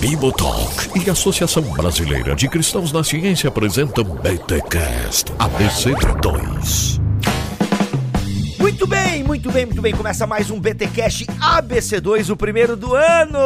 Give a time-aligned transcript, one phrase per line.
[0.00, 7.00] Bibotalk e a Associação Brasileira de Cristãos na Ciência apresentam BTCast ABC2.
[8.58, 9.94] Muito bem, muito bem, muito bem.
[9.94, 13.38] Começa mais um BTcast ABC2, o primeiro do ano.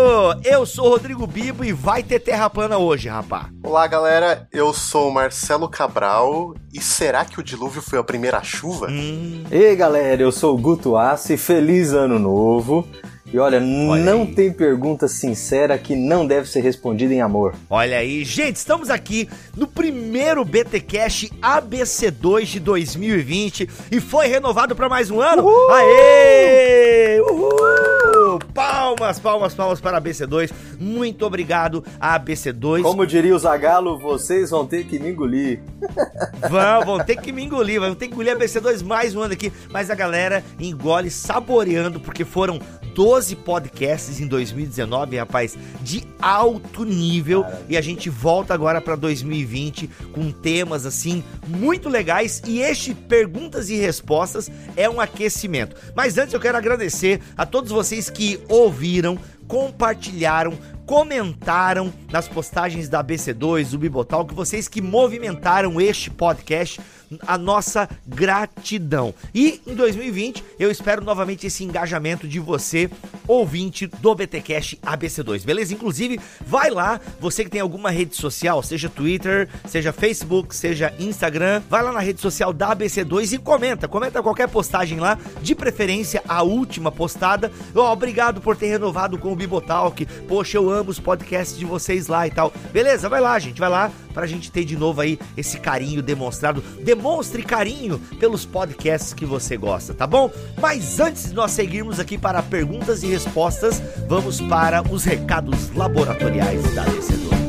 [0.45, 3.49] Eu sou Rodrigo Bibo e vai ter terra plana hoje, rapá.
[3.63, 4.49] Olá, galera.
[4.53, 8.89] Eu sou o Marcelo Cabral e será que o dilúvio foi a primeira chuva?
[8.91, 9.45] Hum.
[9.51, 11.37] Ei, galera, eu sou o Guto Assi.
[11.37, 12.87] Feliz ano novo.
[13.33, 14.35] E olha, olha não aí.
[14.35, 17.55] tem pergunta sincera que não deve ser respondida em amor.
[17.69, 24.75] Olha aí, gente, estamos aqui no primeiro BT Cash ABC2 de 2020 e foi renovado
[24.75, 25.43] para mais um ano.
[25.43, 25.71] Uhul!
[25.71, 27.21] Aê!
[27.21, 28.08] Uhul!
[28.39, 30.51] Palmas, palmas, palmas para a ABC2.
[30.79, 32.83] Muito obrigado a ABC2.
[32.83, 35.61] Como diria o Zagalo, vocês vão ter que me engolir.
[36.49, 39.33] Vão, vão ter que me engolir, vão ter que engolir a ABC2 mais um ano
[39.33, 42.61] aqui, mas a galera engole saboreando porque foram
[42.99, 47.45] 12 podcasts em 2019, rapaz, de alto nível.
[47.69, 52.43] E a gente volta agora para 2020 com temas assim muito legais.
[52.45, 55.77] E este Perguntas e Respostas é um aquecimento.
[55.95, 60.53] Mas antes eu quero agradecer a todos vocês que ouviram, compartilharam,
[60.85, 66.81] comentaram nas postagens da BC2, do Bibotal, que vocês que movimentaram este podcast
[67.27, 69.15] a nossa gratidão.
[69.35, 72.91] E em 2020 eu espero novamente esse engajamento de você,
[73.27, 75.75] ouvinte do BTcast ABC2, beleza?
[75.75, 81.63] Inclusive, vai lá, você que tem alguma rede social, seja Twitter, seja Facebook, seja Instagram,
[81.69, 86.23] vai lá na rede social da ABC2 e comenta, comenta qualquer postagem lá, de preferência
[86.29, 87.51] a última postada.
[87.75, 90.07] Oh, obrigado por ter renovado com o Bibotalk.
[90.27, 92.53] Poxa, eu amo os podcasts de vocês lá e tal.
[92.73, 93.09] Beleza?
[93.09, 96.63] Vai lá, gente, vai lá pra gente ter de novo aí esse carinho demonstrado.
[96.99, 100.29] Demonstre carinho pelos podcasts que você gosta, tá bom?
[100.61, 106.75] Mas antes de nós seguirmos aqui para perguntas e respostas, vamos para os recados laboratoriais
[106.75, 107.48] da DC2.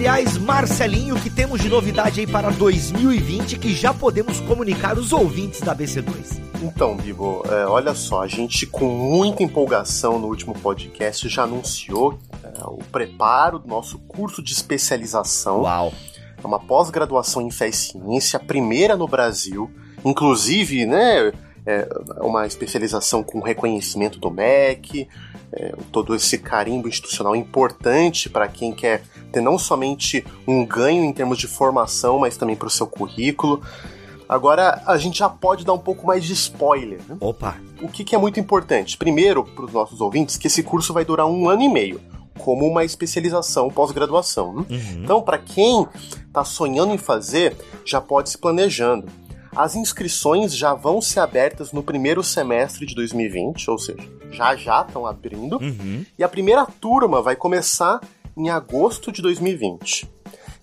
[0.00, 5.60] Laboratoriais Marcelinho, que temos de novidade aí para 2020 que já podemos comunicar os ouvintes
[5.60, 6.40] da BC2?
[6.62, 12.18] Então, Bibo, é, olha só, a gente com muita empolgação no último podcast já anunciou
[12.42, 15.62] é, o preparo do nosso curso de especialização.
[15.62, 15.92] Uau!
[16.42, 19.70] É uma pós-graduação em fé e ciência, a primeira no Brasil,
[20.02, 21.30] inclusive, né?
[21.66, 21.86] É
[22.22, 25.06] uma especialização com reconhecimento do MEC,
[25.52, 29.02] é, todo esse carimbo institucional importante para quem quer
[29.32, 33.62] ter não somente um ganho em termos de formação, mas também para o seu currículo.
[34.28, 37.00] Agora a gente já pode dar um pouco mais de spoiler.
[37.08, 37.16] Né?
[37.20, 37.56] Opa!
[37.82, 38.96] O que, que é muito importante?
[38.96, 42.00] Primeiro, para os nossos ouvintes, que esse curso vai durar um ano e meio
[42.38, 44.54] como uma especialização pós-graduação.
[44.54, 44.66] Né?
[44.70, 45.02] Uhum.
[45.04, 45.86] Então, para quem
[46.26, 49.06] está sonhando em fazer, já pode se planejando.
[49.54, 54.82] As inscrições já vão ser abertas no primeiro semestre de 2020, ou seja, já já
[54.82, 55.58] estão abrindo.
[55.58, 56.04] Uhum.
[56.18, 58.00] E a primeira turma vai começar
[58.36, 60.08] em agosto de 2020.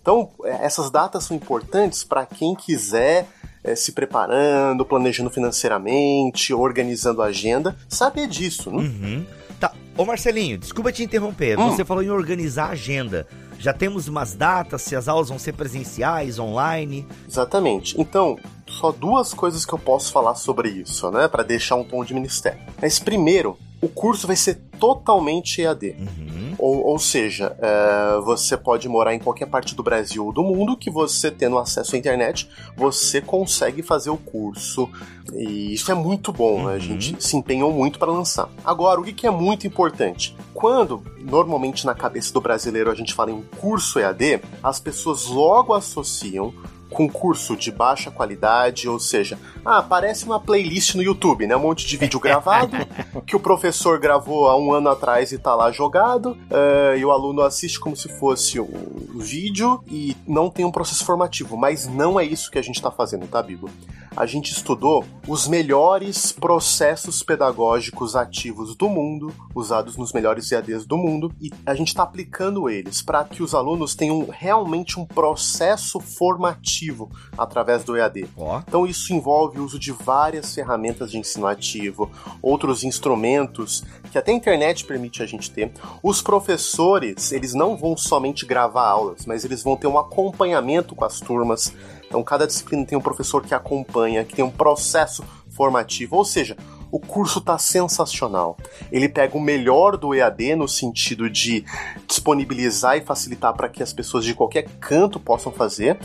[0.02, 3.28] Então, é, essas datas são importantes para quem quiser
[3.64, 8.84] é, se preparando, planejando financeiramente, organizando a agenda, saber disso, né?
[8.84, 9.26] Uhum.
[9.60, 9.74] Tá.
[9.98, 11.60] Ô Marcelinho, desculpa te interromper.
[11.60, 11.72] Hum.
[11.72, 13.28] Você falou em organizar a agenda.
[13.60, 17.06] Já temos umas datas, se as aulas vão ser presenciais, online?
[17.28, 18.00] Exatamente.
[18.00, 18.38] Então,
[18.78, 21.28] só duas coisas que eu posso falar sobre isso, né?
[21.28, 22.60] Para deixar um tom de ministério.
[22.80, 25.96] Mas primeiro, o curso vai ser totalmente EAD.
[26.00, 26.56] Uhum.
[26.58, 30.76] Ou, ou seja, é, você pode morar em qualquer parte do Brasil ou do mundo
[30.76, 34.90] que você, tendo acesso à internet, você consegue fazer o curso.
[35.34, 36.66] E isso é muito bom, uhum.
[36.66, 36.72] né?
[36.72, 36.80] A uhum.
[36.80, 38.50] gente se empenhou muito para lançar.
[38.66, 40.36] Agora, o que é muito importante?
[40.54, 45.74] Quando, normalmente na cabeça do brasileiro, a gente fala em curso EAD, as pessoas logo
[45.74, 46.54] associam
[46.90, 51.56] concurso de baixa qualidade, ou seja, ah, parece uma playlist no YouTube, né?
[51.56, 52.78] Um monte de vídeo gravado
[53.26, 57.12] que o professor gravou há um ano atrás e tá lá jogado, uh, e o
[57.12, 61.58] aluno assiste como se fosse um vídeo e não tem um processo formativo.
[61.58, 63.70] Mas não é isso que a gente tá fazendo, tá, Bibo?
[64.18, 70.98] A gente estudou os melhores processos pedagógicos ativos do mundo, usados nos melhores EADs do
[70.98, 76.00] mundo, e a gente está aplicando eles para que os alunos tenham realmente um processo
[76.00, 76.58] formativo
[76.98, 78.28] ativo através do EAD.
[78.36, 78.58] Oh.
[78.68, 82.12] Então isso envolve o uso de várias ferramentas de ensino ativo,
[82.42, 85.72] outros instrumentos que até a internet permite a gente ter.
[86.02, 91.06] Os professores, eles não vão somente gravar aulas, mas eles vão ter um acompanhamento com
[91.06, 91.74] as turmas.
[92.08, 96.56] Então cada disciplina tem um professor que acompanha, que tem um processo formativo, ou seja,
[96.92, 98.58] O curso tá sensacional.
[98.92, 101.66] Ele pega o melhor do EAD no sentido de
[102.08, 106.00] disponibilizar e facilitar para que as pessoas de qualquer canto possam fazer,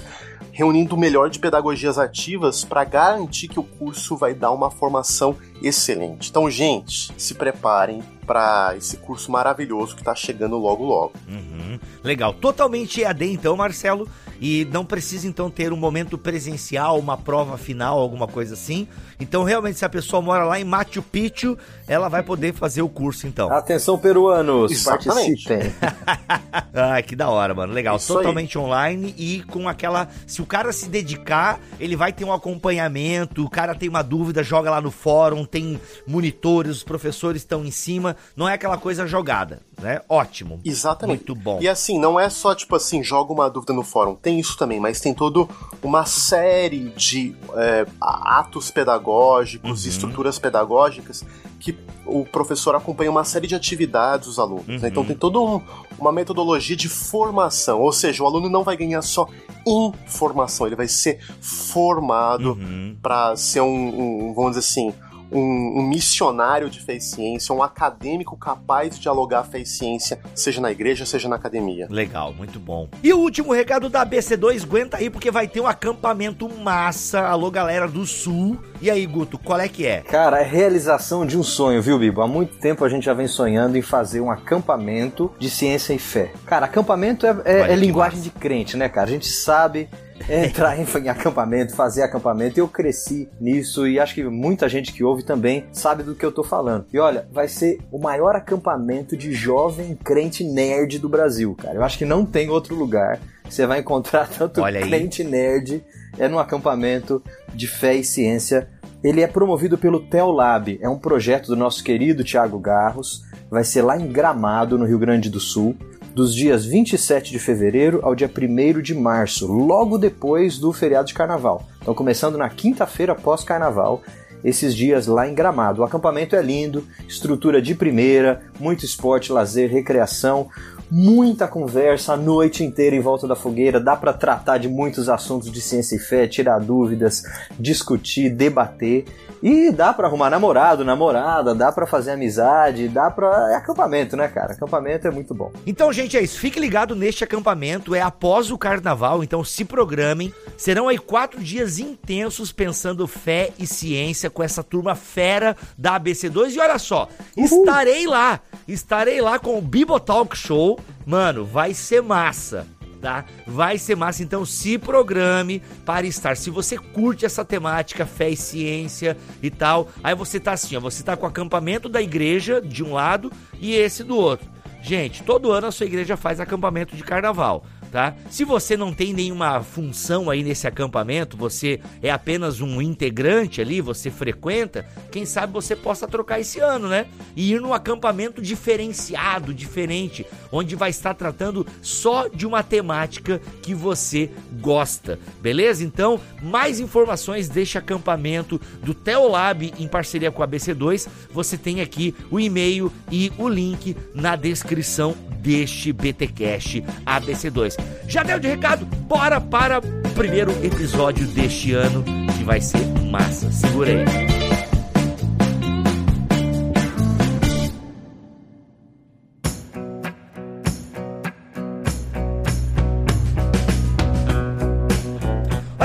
[0.50, 5.36] reunindo o melhor de pedagogias ativas para garantir que o curso vai dar uma formação
[5.62, 6.30] excelente.
[6.30, 11.12] Então, gente, se preparem para esse curso maravilhoso que está chegando logo logo.
[11.28, 11.78] Uhum.
[12.02, 12.32] Legal.
[12.32, 14.08] Totalmente EAD então, Marcelo.
[14.40, 18.88] E não precisa então ter um momento presencial, uma prova final, alguma coisa assim.
[19.20, 22.88] Então, realmente, se a pessoa mora lá em Machu Picchu, ela vai poder fazer o
[22.88, 23.52] curso então.
[23.52, 25.46] Atenção, peruanos, Exatamente.
[25.46, 25.72] participem.
[26.74, 27.72] Ai, que da hora, mano.
[27.72, 27.96] Legal.
[27.96, 28.64] Isso Totalmente aí.
[28.64, 30.08] online e com aquela.
[30.26, 33.44] Se o cara se dedicar, ele vai ter um acompanhamento.
[33.44, 37.70] O cara tem uma dúvida, joga lá no fórum, tem monitores, os professores estão em
[37.70, 38.11] cima.
[38.36, 40.00] Não é aquela coisa jogada, né?
[40.08, 40.60] Ótimo.
[40.64, 41.18] Exatamente.
[41.18, 41.58] Muito bom.
[41.60, 44.14] E assim, não é só tipo assim, joga uma dúvida no fórum.
[44.14, 45.48] Tem isso também, mas tem todo
[45.82, 49.90] uma série de é, atos pedagógicos, uhum.
[49.90, 51.24] estruturas pedagógicas
[51.62, 54.66] que o professor acompanha uma série de atividades dos alunos.
[54.66, 54.78] Uhum.
[54.78, 54.88] Né?
[54.88, 55.08] Então uhum.
[55.08, 55.60] tem toda um,
[55.98, 59.28] uma metodologia de formação, ou seja, o aluno não vai ganhar só
[59.64, 62.96] informação, ele vai ser formado uhum.
[63.00, 64.94] para ser um, um, vamos dizer assim,
[65.32, 70.20] um, um, missionário de fé e ciência, um acadêmico capaz de dialogar fé e ciência,
[70.34, 71.86] seja na igreja, seja na academia.
[71.90, 72.88] Legal, muito bom.
[73.02, 77.20] E o último recado da BC2, aguenta aí, porque vai ter um acampamento massa.
[77.20, 78.58] Alô, galera do Sul.
[78.80, 80.00] E aí, Guto, qual é que é?
[80.00, 82.20] Cara, é realização de um sonho, viu, Bibo?
[82.20, 85.98] Há muito tempo a gente já vem sonhando em fazer um acampamento de ciência e
[85.98, 86.32] fé.
[86.44, 88.30] Cara, acampamento é, é, é linguagem massa.
[88.30, 89.08] de crente, né, cara?
[89.08, 89.88] A gente sabe
[90.28, 92.58] entrar em, em acampamento, fazer acampamento.
[92.58, 96.32] Eu cresci nisso e acho que muita gente que ouve também sabe do que eu
[96.32, 96.86] tô falando.
[96.92, 101.76] E olha, vai ser o maior acampamento de jovem crente nerd do Brasil, cara.
[101.76, 103.20] Eu acho que não tem outro lugar
[103.52, 105.28] você vai encontrar tanto olha crente aí.
[105.28, 105.84] nerd
[106.18, 107.22] é num acampamento
[107.54, 108.68] de fé e ciência.
[109.04, 113.24] Ele é promovido pelo Teolab, é um projeto do nosso querido Tiago Garros.
[113.50, 115.76] Vai ser lá em Gramado, no Rio Grande do Sul
[116.14, 121.14] dos dias 27 de fevereiro ao dia 1 de março, logo depois do feriado de
[121.14, 121.66] carnaval.
[121.80, 124.02] Então, começando na quinta-feira pós-carnaval,
[124.44, 125.82] esses dias lá em Gramado.
[125.82, 130.48] O acampamento é lindo, estrutura de primeira, muito esporte, lazer, recreação,
[130.90, 133.80] muita conversa a noite inteira em volta da fogueira.
[133.80, 137.22] Dá para tratar de muitos assuntos de ciência e fé, tirar dúvidas,
[137.58, 139.04] discutir, debater.
[139.42, 144.28] E dá para arrumar namorado, namorada, dá para fazer amizade, dá para é acampamento, né,
[144.28, 144.52] cara?
[144.52, 145.50] Acampamento é muito bom.
[145.66, 146.38] Então, gente, é isso.
[146.38, 150.32] Fique ligado neste acampamento, é após o carnaval, então se programem.
[150.56, 156.54] Serão aí quatro dias intensos pensando fé e ciência com essa turma fera da ABC2.
[156.54, 157.46] E olha só, Uhul.
[157.46, 160.78] estarei lá, estarei lá com o Bibotalk Show.
[161.04, 162.64] Mano, vai ser massa
[163.02, 163.24] tá?
[163.46, 166.36] Vai ser massa, então se programe para estar.
[166.36, 170.80] Se você curte essa temática, fé e ciência e tal, aí você tá assim, ó,
[170.80, 174.48] você tá com o acampamento da igreja de um lado e esse do outro.
[174.80, 178.16] Gente, todo ano a sua igreja faz acampamento de carnaval tá?
[178.30, 183.82] Se você não tem nenhuma função aí nesse acampamento, você é apenas um integrante ali,
[183.82, 187.06] você frequenta, quem sabe você possa trocar esse ano, né?
[187.36, 193.74] E ir num acampamento diferenciado, diferente, onde vai estar tratando só de uma temática que
[193.74, 194.30] você
[194.60, 195.84] gosta, beleza?
[195.84, 202.14] Então, mais informações deste acampamento do Teolab em parceria com a BC2, você tem aqui
[202.30, 207.81] o e-mail e o link na descrição deste BTcast ABC2.
[208.06, 208.84] Já deu de recado?
[208.84, 212.04] Bora para o primeiro episódio deste ano,
[212.36, 213.50] que vai ser massa.
[213.50, 214.41] Segura aí.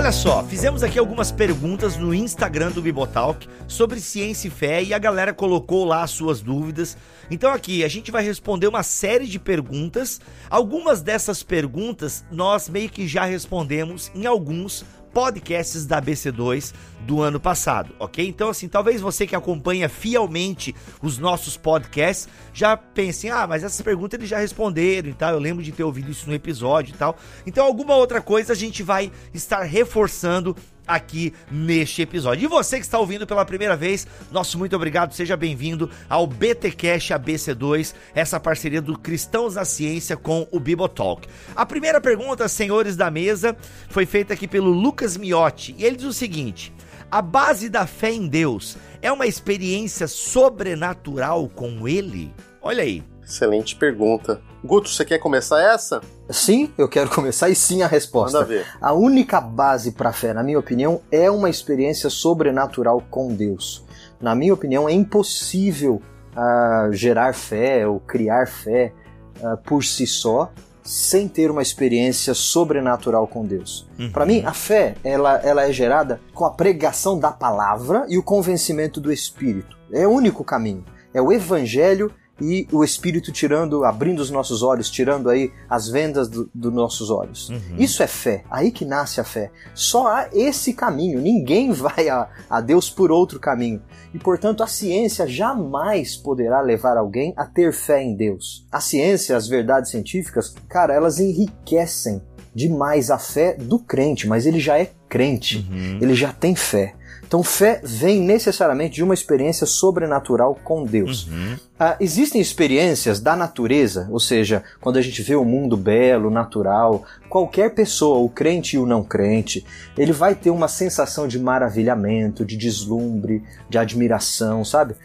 [0.08, 4.94] Olha só, fizemos aqui algumas perguntas no Instagram do Bibotalk sobre ciência e fé e
[4.94, 6.96] a galera colocou lá as suas dúvidas.
[7.30, 10.22] Então aqui a gente vai responder uma série de perguntas.
[10.50, 17.40] Algumas dessas perguntas nós meio que já respondemos em alguns podcasts da BC2 do ano
[17.40, 18.28] passado, ok?
[18.28, 23.82] Então, assim, talvez você que acompanha fielmente os nossos podcasts já pense, ah, mas essas
[23.82, 25.34] perguntas eles já responderam e tal.
[25.34, 27.18] Eu lembro de ter ouvido isso no episódio e tal.
[27.46, 30.56] Então, alguma outra coisa a gente vai estar reforçando
[30.88, 32.46] aqui neste episódio.
[32.46, 37.14] E você que está ouvindo pela primeira vez, nosso muito obrigado, seja bem-vindo ao BTcast
[37.14, 41.28] ABC2, essa parceria do Cristãos na Ciência com o Bibotalk.
[41.56, 43.56] A primeira pergunta, senhores da mesa,
[43.90, 46.74] foi feita aqui pelo Lucas Miotti, e ele diz o seguinte:
[47.12, 52.34] a base da fé em Deus é uma experiência sobrenatural com ele?
[52.62, 53.04] Olha aí.
[53.28, 54.40] Excelente pergunta.
[54.64, 56.02] Guto, você quer começar essa?
[56.30, 58.40] Sim, eu quero começar e sim a resposta.
[58.40, 58.66] Manda ver.
[58.80, 63.86] A única base para a fé, na minha opinião, é uma experiência sobrenatural com Deus.
[64.22, 66.02] na minha opinião, é impossível
[66.36, 68.94] uh, gerar fé ou criar fé
[69.42, 73.86] uh, por si só sem ter uma experiência sobrenatural com Deus.
[74.00, 74.10] Uhum.
[74.10, 78.24] Para mim, a fé ela, ela é gerada com a pregação da palavra e o
[78.24, 79.78] convencimento do Espírito.
[79.92, 80.86] É o único caminho.
[81.14, 86.28] É o Evangelho e o Espírito tirando, abrindo os nossos olhos, tirando aí as vendas
[86.28, 87.50] dos do nossos olhos.
[87.50, 87.76] Uhum.
[87.78, 89.52] Isso é fé, aí que nasce a fé.
[89.74, 93.82] Só há esse caminho, ninguém vai a, a Deus por outro caminho.
[94.14, 98.66] E portanto a ciência jamais poderá levar alguém a ter fé em Deus.
[98.72, 102.22] A ciência, as verdades científicas, cara, elas enriquecem
[102.54, 106.00] demais a fé do crente, mas ele já é crente, uhum.
[106.02, 106.96] ele já tem fé.
[107.28, 111.28] Então, fé vem necessariamente de uma experiência sobrenatural com Deus.
[111.28, 111.58] Uhum.
[111.78, 117.04] Ah, existem experiências da natureza, ou seja, quando a gente vê o mundo belo, natural,
[117.30, 119.66] qualquer pessoa, o crente e o não crente,
[119.98, 124.96] ele vai ter uma sensação de maravilhamento, de deslumbre, de admiração, sabe?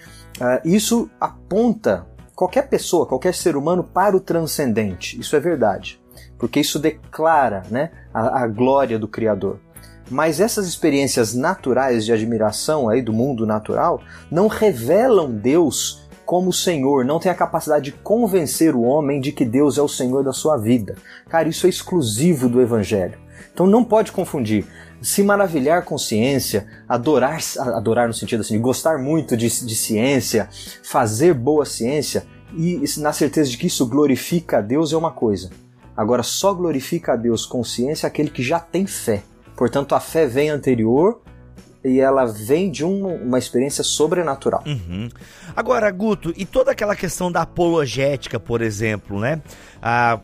[0.41, 5.19] Ah, isso aponta qualquer pessoa, qualquer ser humano para o transcendente.
[5.19, 6.01] Isso é verdade,
[6.39, 9.59] porque isso declara né, a, a glória do Criador.
[10.11, 17.05] Mas essas experiências naturais de admiração aí do mundo natural não revelam Deus como Senhor,
[17.05, 20.33] não tem a capacidade de convencer o homem de que Deus é o Senhor da
[20.33, 20.97] sua vida.
[21.29, 23.19] Cara, isso é exclusivo do Evangelho.
[23.53, 24.65] Então não pode confundir.
[25.01, 30.49] Se maravilhar com ciência, adorar, adorar no sentido assim, de gostar muito de, de ciência,
[30.83, 32.25] fazer boa ciência,
[32.57, 35.51] e na certeza de que isso glorifica a Deus é uma coisa.
[35.97, 39.23] Agora, só glorifica a Deus com ciência aquele que já tem fé.
[39.57, 41.21] Portanto, a fé vem anterior
[41.85, 44.63] e ela vem de um, uma experiência sobrenatural.
[44.67, 45.09] Uhum.
[45.55, 49.43] Agora, Guto, e toda aquela questão da apologética, por exemplo, né?
[49.83, 50.21] Ah,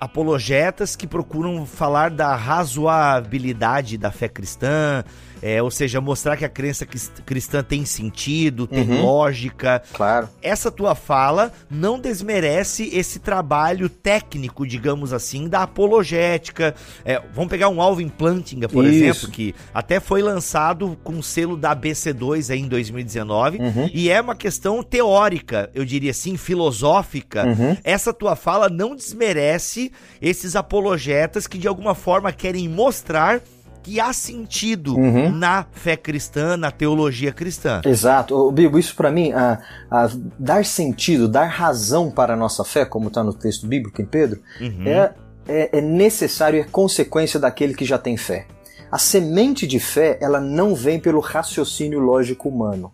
[0.00, 5.04] apologetas que procuram falar da razoabilidade da fé cristã,
[5.42, 9.02] é, ou seja, mostrar que a crença cristã tem sentido, tem uhum.
[9.02, 9.82] lógica.
[9.92, 10.28] Claro.
[10.42, 16.74] Essa tua fala não desmerece esse trabalho técnico, digamos assim, da apologética.
[17.04, 19.04] É, vamos pegar um Alvin Plantinga, por Isso.
[19.04, 23.90] exemplo, que até foi lançado com o selo da ABC2 aí em 2019, uhum.
[23.92, 27.46] e é uma questão teórica, eu diria assim, filosófica.
[27.46, 27.76] Uhum.
[27.84, 33.40] Essa tua fala não desmerece esses apologetas que de alguma forma querem mostrar
[33.86, 35.30] que há sentido uhum.
[35.30, 37.80] na fé cristã, na teologia cristã.
[37.84, 38.50] Exato.
[38.50, 43.06] Bibo, isso para mim, a, a, dar sentido, dar razão para a nossa fé, como
[43.06, 44.88] está no texto bíblico em Pedro, uhum.
[44.88, 45.14] é,
[45.46, 48.48] é, é necessário, é consequência daquele que já tem fé.
[48.90, 52.92] A semente de fé, ela não vem pelo raciocínio lógico humano.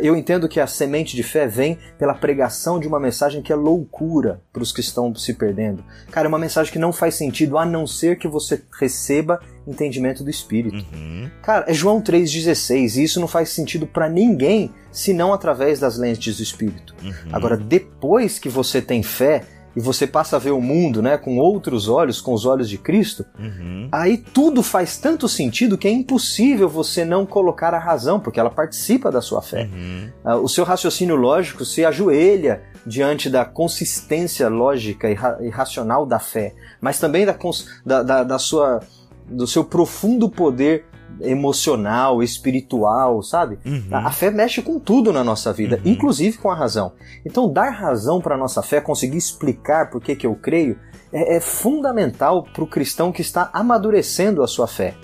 [0.00, 3.56] Eu entendo que a semente de fé vem pela pregação de uma mensagem que é
[3.56, 5.84] loucura para os que estão se perdendo.
[6.10, 10.22] Cara, é uma mensagem que não faz sentido a não ser que você receba entendimento
[10.22, 10.84] do Espírito.
[10.92, 11.30] Uhum.
[11.42, 16.36] Cara, é João 3,16 e isso não faz sentido para ninguém senão através das lentes
[16.36, 16.94] do Espírito.
[17.02, 17.12] Uhum.
[17.32, 19.42] Agora, depois que você tem fé,
[19.76, 22.78] e você passa a ver o mundo né, com outros olhos, com os olhos de
[22.78, 23.88] Cristo, uhum.
[23.90, 28.50] aí tudo faz tanto sentido que é impossível você não colocar a razão, porque ela
[28.50, 29.68] participa da sua fé.
[29.72, 30.10] Uhum.
[30.24, 36.06] Uh, o seu raciocínio lógico se ajoelha diante da consistência lógica e, ra e racional
[36.06, 37.36] da fé, mas também da,
[37.84, 38.80] da, da, da sua,
[39.26, 40.84] do seu profundo poder
[41.20, 43.58] emocional, espiritual, sabe?
[43.64, 43.88] Uhum.
[43.90, 45.92] A, a, fé mexe com tudo na nossa vida, uhum.
[45.92, 46.92] inclusive com a razão.
[47.24, 50.78] Então, dar razão para a nossa fé, conseguir explicar por que, que eu creio,
[51.12, 54.94] é, é fundamental para o cristão que está amadurecendo a sua fé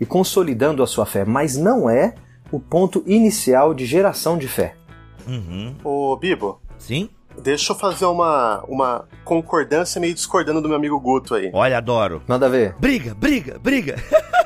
[0.00, 2.14] e consolidando a sua fé, mas não é
[2.50, 4.74] o ponto inicial de geração de fé.
[5.26, 5.74] Uhum.
[5.84, 6.60] Ô, Bibo.
[6.78, 7.10] Sim?
[7.40, 11.50] Deixa eu fazer uma, uma concordância meio discordando do meu amigo Guto aí.
[11.52, 12.22] Olha, adoro.
[12.26, 12.74] Manda ver.
[12.78, 13.96] Briga, briga, briga.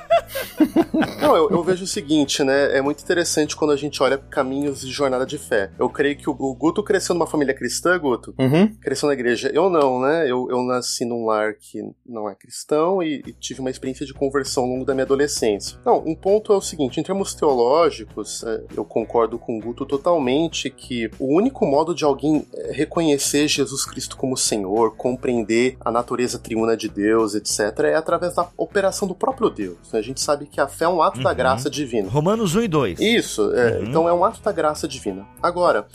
[1.24, 2.76] Não, eu, eu, vejo o seguinte, né?
[2.76, 5.70] É muito interessante quando a gente olha caminhos de jornada de fé.
[5.78, 8.34] Eu creio que o, o Guto cresceu numa família cristã, Guto.
[8.38, 8.72] Uhum.
[8.80, 9.50] Cresceu na igreja.
[9.52, 10.24] Eu não, né?
[10.30, 14.12] Eu, eu nasci num lar que não é cristão e, e, tive uma experiência de
[14.12, 15.78] conversão ao longo da minha adolescência.
[15.84, 19.86] Não, um ponto é o seguinte: em termos teológicos, é, eu concordo com o Guto
[19.86, 25.90] totalmente que o único modo de alguém é, reconhecer Jesus Cristo como Senhor, compreender a
[25.90, 29.92] natureza triuna de Deus, etc., é através da operação do próprio Deus.
[29.92, 29.98] Né?
[29.98, 31.24] A gente sabe que a fé é um ato uhum.
[31.24, 32.08] da graça divina.
[32.08, 33.00] Romanos 1 e 2.
[33.00, 33.84] Isso, é, uhum.
[33.84, 35.26] então é um ato da graça divina.
[35.42, 35.86] Agora,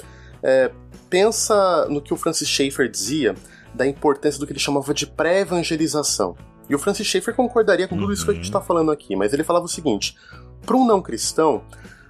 [0.42, 0.72] é,
[1.10, 3.36] pensa no que o Francis Schaeffer dizia
[3.74, 6.36] da importância do que ele chamava de pré-evangelização.
[6.70, 9.34] E o Francis Schaeffer concordaria com tudo isso que a gente está falando aqui, mas
[9.34, 10.16] ele falava o seguinte:
[10.66, 11.64] para um não cristão,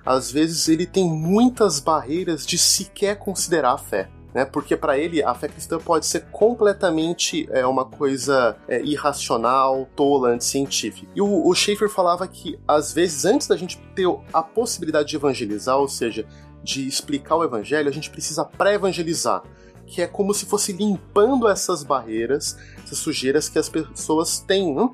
[0.06, 4.10] às vezes ele tem muitas barreiras de sequer considerar a fé.
[4.33, 4.45] Né?
[4.45, 10.29] Porque para ele a fé cristã pode ser completamente é, uma coisa é, irracional, tola,
[10.29, 11.07] anticientífica.
[11.15, 15.15] E o, o Schaefer falava que às vezes antes da gente ter a possibilidade de
[15.15, 16.25] evangelizar, ou seja,
[16.63, 19.43] de explicar o evangelho, a gente precisa pré-evangelizar,
[19.86, 24.74] que é como se fosse limpando essas barreiras, essas sujeiras que as pessoas têm.
[24.75, 24.89] Né?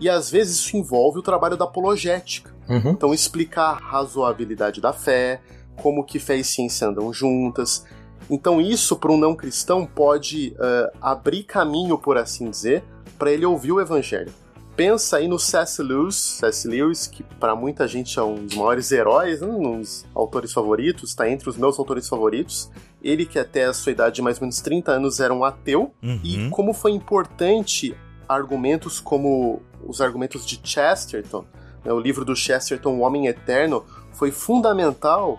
[0.00, 2.52] E às vezes isso envolve o trabalho da apologética.
[2.68, 2.90] Uhum.
[2.90, 5.40] Então explicar a razoabilidade da fé,
[5.76, 7.84] como que fé e ciência andam juntas.
[8.32, 12.82] Então isso para um não cristão pode uh, abrir caminho, por assim dizer,
[13.18, 14.32] para ele ouvir o evangelho.
[14.74, 15.82] Pensa aí no C.S.
[15.82, 16.66] Lewis, C.S.
[16.66, 21.10] Lewis, que para muita gente é um dos maiores heróis, né, um dos autores favoritos,
[21.10, 22.70] está entre os meus autores favoritos.
[23.02, 25.92] Ele que até a sua idade de mais ou menos 30 anos era um ateu,
[26.02, 26.20] uhum.
[26.24, 27.94] e como foi importante
[28.26, 31.44] argumentos como os argumentos de Chesterton,
[31.84, 35.38] né, o livro do Chesterton, O Homem Eterno, foi fundamental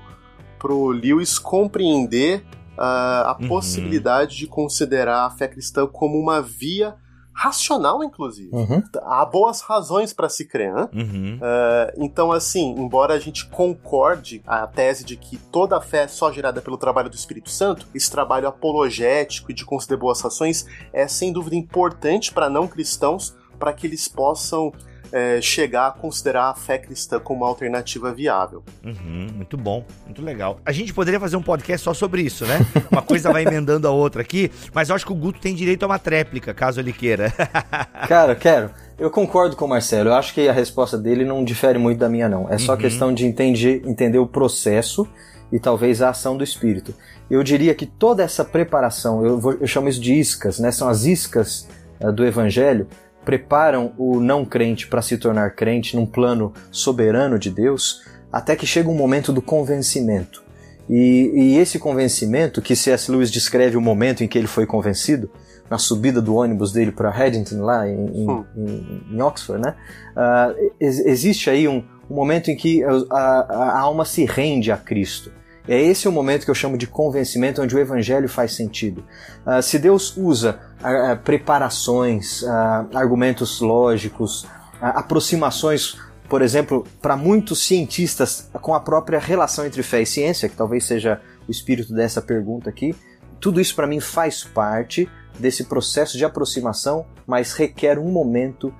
[0.59, 2.45] para o Lewis compreender
[2.77, 3.47] uh, a uhum.
[3.47, 6.95] possibilidade de considerar a fé cristã como uma via
[7.33, 8.49] racional, inclusive.
[8.53, 8.83] Uhum.
[9.03, 10.87] Há boas razões para se crer, né?
[10.93, 11.37] Uhum.
[11.37, 16.07] Uh, então, assim, embora a gente concorde a tese de que toda a fé é
[16.07, 20.67] só gerada pelo trabalho do Espírito Santo, esse trabalho apologético e de conceder boas ações
[20.93, 24.71] é sem dúvida importante para não cristãos, para que eles possam
[25.13, 28.63] é, chegar a considerar a fé cristã como uma alternativa viável.
[28.83, 30.59] Uhum, muito bom, muito legal.
[30.65, 32.59] A gente poderia fazer um podcast só sobre isso, né?
[32.91, 35.83] Uma coisa vai emendando a outra aqui, mas eu acho que o Guto tem direito
[35.83, 37.31] a uma tréplica, caso ele queira.
[38.09, 38.71] Cara, quero.
[38.97, 40.09] Eu concordo com o Marcelo.
[40.09, 42.49] Eu acho que a resposta dele não difere muito da minha, não.
[42.49, 42.77] É só uhum.
[42.79, 45.07] questão de entender, entender o processo
[45.51, 46.93] e talvez a ação do espírito.
[47.29, 50.71] Eu diria que toda essa preparação, eu, vou, eu chamo isso de iscas, né?
[50.71, 51.67] São as iscas
[52.01, 52.87] uh, do evangelho
[53.23, 58.01] preparam o não crente para se tornar crente num plano soberano de Deus,
[58.31, 60.43] até que chega um momento do convencimento.
[60.89, 63.09] E, e esse convencimento, que C.S.
[63.09, 65.29] Lewis descreve o momento em que ele foi convencido,
[65.69, 69.75] na subida do ônibus dele para Reddington, lá em, em, em, em Oxford, né?
[70.11, 74.77] Uh, existe aí um, um, momento em que a, a, a alma se rende a
[74.77, 75.31] Cristo.
[75.67, 79.03] É esse o momento que eu chamo de convencimento, onde o evangelho faz sentido.
[79.45, 84.45] Uh, se Deus usa uh, preparações, uh, argumentos lógicos,
[84.81, 90.57] aproximações, por exemplo, para muitos cientistas com a própria relação entre fé e ciência, que
[90.57, 92.93] talvez seja o espírito dessa pergunta aqui,
[93.39, 95.09] tudo isso para mim faz parte
[95.39, 98.73] desse processo de aproximação, mas requer um momento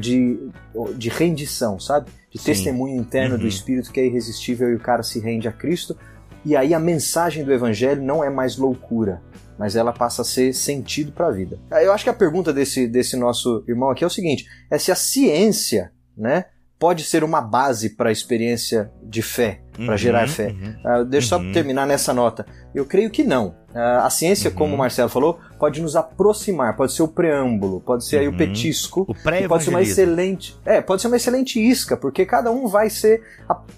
[0.00, 0.38] de,
[0.96, 2.10] de rendição, sabe?
[2.30, 2.44] De Sim.
[2.44, 3.40] testemunho interno uhum.
[3.40, 5.96] do Espírito que é irresistível e o cara se rende a Cristo
[6.44, 9.22] e aí a mensagem do evangelho não é mais loucura,
[9.58, 11.58] mas ela passa a ser sentido para a vida.
[11.70, 14.90] Eu acho que a pergunta desse, desse nosso irmão aqui é o seguinte: é se
[14.90, 16.46] a ciência, né,
[16.78, 20.48] pode ser uma base para a experiência de fé, para uhum, gerar fé.
[20.48, 21.46] Uhum, uh, deixa uhum.
[21.46, 22.46] só terminar nessa nota.
[22.74, 23.54] Eu creio que não.
[23.70, 24.78] Uh, a ciência, como o uhum.
[24.78, 28.36] Marcelo falou, pode nos aproximar, pode ser o preâmbulo, pode ser aí o uhum.
[28.36, 29.14] petisco, o
[29.48, 33.22] pode ser uma excelente, é, pode ser uma excelente isca, porque cada um vai ser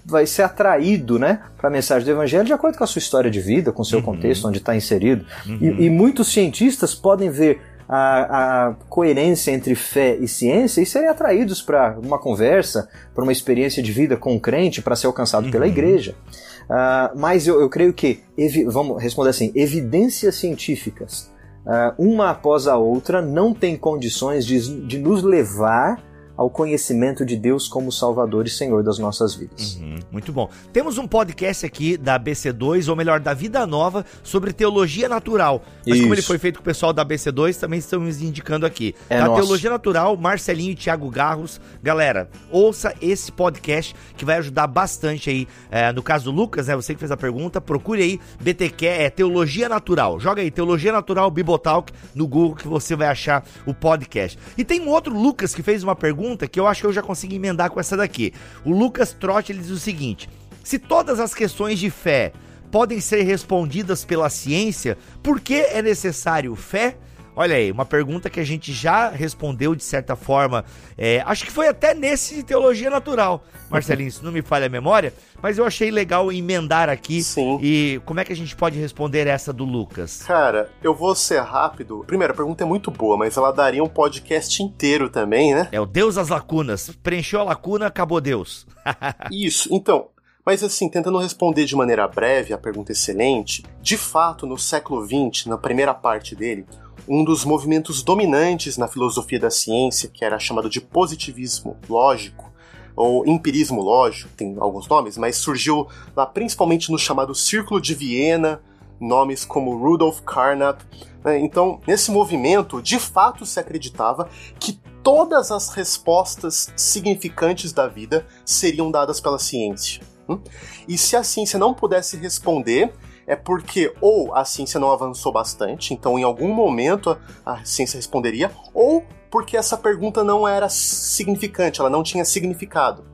[0.03, 3.29] vai ser atraído, né, para a mensagem do evangelho de acordo com a sua história
[3.29, 4.05] de vida, com o seu uhum.
[4.05, 5.25] contexto onde está inserido.
[5.45, 11.09] E, e muitos cientistas podem ver a, a coerência entre fé e ciência e serem
[11.09, 15.45] atraídos para uma conversa, para uma experiência de vida com um crente, para ser alcançado
[15.45, 15.51] uhum.
[15.51, 16.15] pela igreja.
[16.63, 18.21] Uh, mas eu, eu, creio que,
[18.67, 21.29] vamos responder assim, evidências científicas,
[21.65, 26.01] uh, uma após a outra, não têm condições de, de nos levar
[26.35, 29.75] ao conhecimento de Deus como Salvador e Senhor das nossas vidas.
[29.75, 30.49] Uhum, muito bom.
[30.71, 35.63] Temos um podcast aqui da BC2, ou melhor, da Vida Nova, sobre teologia natural.
[35.85, 36.03] Mas Isso.
[36.03, 38.95] como ele foi feito com o pessoal da BC2, também estamos indicando aqui.
[39.09, 39.41] É da nosso.
[39.41, 41.61] Teologia Natural, Marcelinho e Thiago Garros.
[41.81, 45.47] Galera, ouça esse podcast que vai ajudar bastante aí.
[45.69, 46.75] É, no caso do Lucas, né?
[46.75, 50.19] Você que fez a pergunta, procure aí BTQ, é Teologia Natural.
[50.19, 54.37] Joga aí, Teologia Natural Bibotalk no Google que você vai achar o podcast.
[54.57, 56.93] E tem um outro Lucas que fez uma pergunta pergunta que eu acho que eu
[56.93, 58.33] já consegui emendar com essa daqui.
[58.63, 60.29] O Lucas Trotti ele diz o seguinte:
[60.63, 62.31] se todas as questões de fé
[62.71, 66.97] podem ser respondidas pela ciência, por que é necessário fé?
[67.35, 70.63] Olha aí, uma pergunta que a gente já respondeu de certa forma.
[70.97, 75.13] É, acho que foi até nesse Teologia Natural, Marcelinho, se não me falha a memória.
[75.41, 77.23] Mas eu achei legal emendar aqui.
[77.23, 77.59] Sim.
[77.61, 80.21] E como é que a gente pode responder essa do Lucas?
[80.23, 82.03] Cara, eu vou ser rápido.
[82.05, 85.67] Primeiro, a pergunta é muito boa, mas ela daria um podcast inteiro também, né?
[85.71, 86.91] É o Deus das lacunas.
[87.01, 88.67] Preencheu a lacuna, acabou Deus.
[89.31, 89.67] Isso.
[89.71, 90.09] Então,
[90.45, 95.45] mas assim, tentando responder de maneira breve a pergunta excelente, de fato, no século XX,
[95.45, 96.65] na primeira parte dele,
[97.07, 102.51] um dos movimentos dominantes na filosofia da ciência, que era chamado de positivismo lógico,
[102.95, 108.61] ou empirismo lógico, tem alguns nomes, mas surgiu lá principalmente no chamado Círculo de Viena,
[108.99, 110.81] nomes como Rudolf Carnap.
[111.23, 111.39] Né?
[111.39, 118.89] Então, nesse movimento, de fato se acreditava que todas as respostas significantes da vida seriam
[118.89, 120.01] dadas pela ciência.
[120.29, 120.39] Hum?
[120.87, 122.93] E se a ciência não pudesse responder,
[123.25, 127.97] é porque ou a ciência não avançou bastante, então em algum momento a, a ciência
[127.97, 133.05] responderia, ou porque essa pergunta não era significante, ela não tinha significado.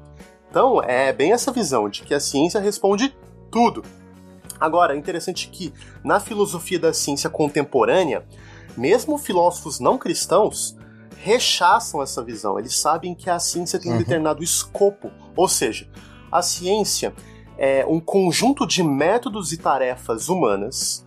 [0.49, 3.15] Então é bem essa visão de que a ciência responde
[3.51, 3.83] tudo.
[4.59, 8.25] Agora, é interessante que na filosofia da ciência contemporânea,
[8.75, 10.75] mesmo filósofos não cristãos
[11.17, 12.59] rechaçam essa visão.
[12.59, 13.99] Eles sabem que a ciência tem um uhum.
[13.99, 15.87] determinado escopo, ou seja,
[16.31, 17.13] a ciência
[17.61, 21.05] é um conjunto de métodos e tarefas humanas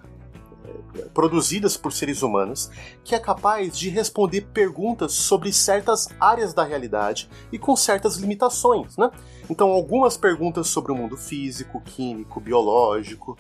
[0.95, 2.71] é, produzidas por seres humanos
[3.03, 8.99] que é capaz de responder perguntas sobre certas áreas da realidade e com certas limitações,
[8.99, 9.11] né?
[9.49, 13.39] Então, algumas perguntas sobre o mundo físico, químico, biológico,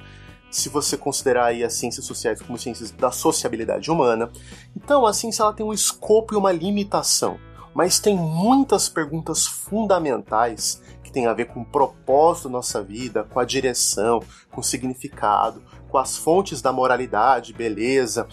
[0.51, 4.31] se você considerar aí as ciências sociais como ciências da sociabilidade humana.
[4.75, 7.38] Então, a ciência ela tem um escopo e uma limitação,
[7.75, 10.82] mas tem muitas perguntas fundamentais
[11.12, 14.20] que tem a ver com o propósito da nossa vida, com a direção,
[14.51, 18.27] com o significado, com as fontes da moralidade, beleza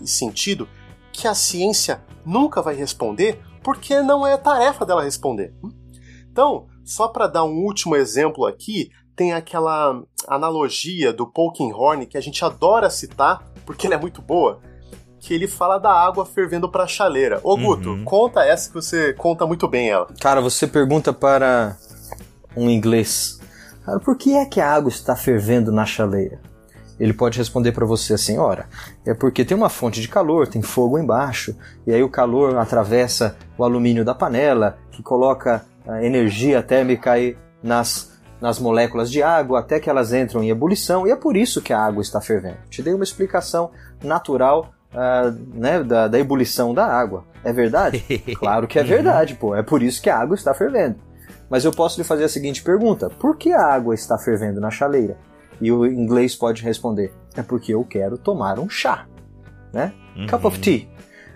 [0.00, 0.68] e sentido,
[1.12, 5.54] que a ciência nunca vai responder porque não é tarefa dela responder.
[6.30, 12.20] Então, só para dar um último exemplo aqui, tem aquela analogia do Polkinghorne que a
[12.20, 14.60] gente adora citar porque ela é muito boa,
[15.20, 17.40] que ele fala da água fervendo para a chaleira.
[17.42, 18.04] Ô Guto, uhum.
[18.04, 20.08] conta essa que você conta muito bem ela.
[20.20, 21.78] Cara, você pergunta para
[22.56, 23.40] um inglês.
[24.04, 26.40] Por que é que a água está fervendo na chaleira?
[26.98, 28.66] Ele pode responder para você assim: ora,
[29.04, 33.36] é porque tem uma fonte de calor, tem fogo embaixo, e aí o calor atravessa
[33.58, 39.60] o alumínio da panela, que coloca a energia térmica aí nas, nas moléculas de água
[39.60, 42.58] até que elas entram em ebulição, e é por isso que a água está fervendo.
[42.70, 43.70] Te dei uma explicação
[44.02, 47.24] natural uh, né, da, da ebulição da água.
[47.42, 48.04] É verdade?
[48.38, 49.54] claro que é verdade, pô.
[49.54, 50.96] É por isso que a água está fervendo.
[51.54, 54.72] Mas eu posso lhe fazer a seguinte pergunta: por que a água está fervendo na
[54.72, 55.16] chaleira?
[55.60, 59.06] E o inglês pode responder: é porque eu quero tomar um chá,
[59.72, 59.94] né?
[60.16, 60.26] Uhum.
[60.26, 60.88] Cup of tea.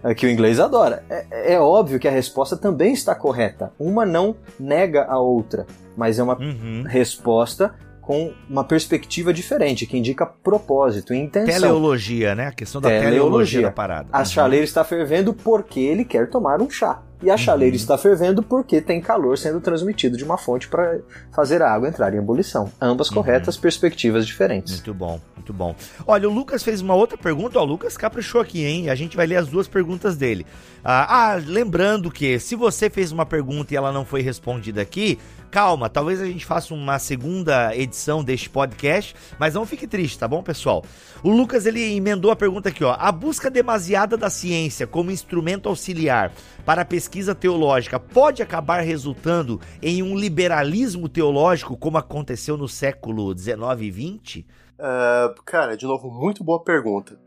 [0.03, 1.05] É que o inglês adora.
[1.09, 3.73] É, é, óbvio que a resposta também está correta.
[3.79, 6.83] Uma não nega a outra, mas é uma uhum.
[6.85, 7.73] resposta
[8.09, 11.53] com uma perspectiva diferente, que indica propósito e intenção.
[11.53, 12.47] Teleologia, né?
[12.47, 14.09] A questão da teleologia, teleologia da parada.
[14.11, 14.25] A uhum.
[14.25, 17.03] chaleira está fervendo porque ele quer tomar um chá.
[17.23, 17.81] E a chaleira uhum.
[17.81, 21.01] está fervendo porque tem calor sendo transmitido de uma fonte para
[21.35, 22.73] fazer a água entrar em ebulição.
[22.81, 23.17] Ambas uhum.
[23.17, 24.73] corretas, perspectivas diferentes.
[24.73, 25.77] Muito bom, muito bom.
[26.07, 27.59] Olha, o Lucas fez uma outra pergunta.
[27.59, 28.89] Ó, o Lucas caprichou aqui, hein?
[28.89, 30.47] A gente vai ler as duas perguntas dele.
[30.83, 35.19] Ah, ah, lembrando que se você fez uma pergunta e ela não foi respondida aqui,
[35.51, 40.29] calma, talvez a gente faça uma segunda edição deste podcast, mas não fique triste, tá
[40.29, 40.85] bom, pessoal?
[41.23, 42.97] O Lucas ele emendou a pergunta aqui, ó.
[42.99, 46.33] A busca demasiada da ciência como instrumento auxiliar
[46.65, 53.35] para a pesquisa teológica pode acabar resultando em um liberalismo teológico como aconteceu no século
[53.35, 54.47] 19 e 20?
[54.79, 57.19] Uh, cara, de novo, muito boa pergunta.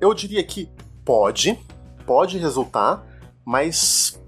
[0.00, 0.68] Eu diria que
[1.04, 1.58] pode,
[2.04, 3.06] pode resultar,
[3.44, 4.20] mas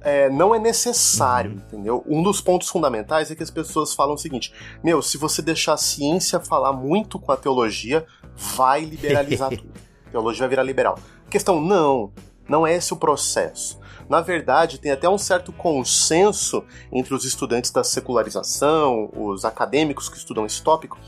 [0.00, 1.56] é, não é necessário, uhum.
[1.56, 2.04] entendeu?
[2.06, 4.52] Um dos pontos fundamentais é que as pessoas falam o seguinte:
[4.82, 9.72] meu, se você deixar a ciência falar muito com a teologia, vai liberalizar tudo.
[10.06, 10.98] A teologia vai virar liberal.
[11.26, 12.12] A questão, não,
[12.48, 13.78] não é esse o processo.
[14.08, 20.16] Na verdade, tem até um certo consenso entre os estudantes da secularização, os acadêmicos que
[20.16, 20.98] estudam esse tópico,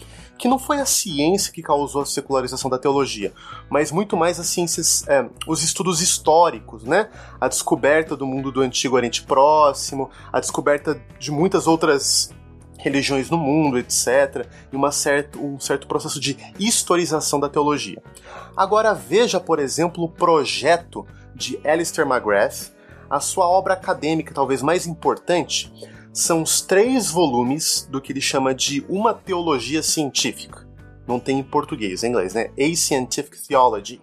[0.40, 3.30] que não foi a ciência que causou a secularização da teologia,
[3.68, 7.10] mas muito mais as ciências, é, os estudos históricos, né?
[7.38, 12.30] A descoberta do mundo do Antigo Oriente Próximo, a descoberta de muitas outras
[12.78, 14.88] religiões no mundo, etc., e uma
[15.38, 18.02] um certo processo de historização da teologia.
[18.56, 22.72] Agora veja, por exemplo, o projeto de Alistair McGrath,
[23.10, 25.70] a sua obra acadêmica talvez mais importante,
[26.12, 30.68] são os três volumes do que ele chama de Uma Teologia Científica.
[31.06, 32.50] Não tem em português, em inglês, né?
[32.58, 34.00] A Scientific Theology.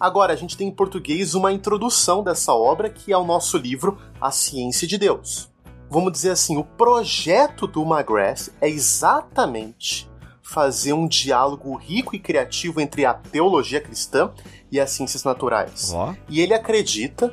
[0.00, 3.98] Agora, a gente tem em português uma introdução dessa obra, que é o nosso livro
[4.20, 5.50] A Ciência de Deus.
[5.90, 10.08] Vamos dizer assim, o projeto do McGrath é exatamente
[10.42, 14.30] fazer um diálogo rico e criativo entre a teologia cristã
[14.70, 15.92] e as ciências naturais.
[15.94, 16.14] Oh.
[16.28, 17.32] E ele acredita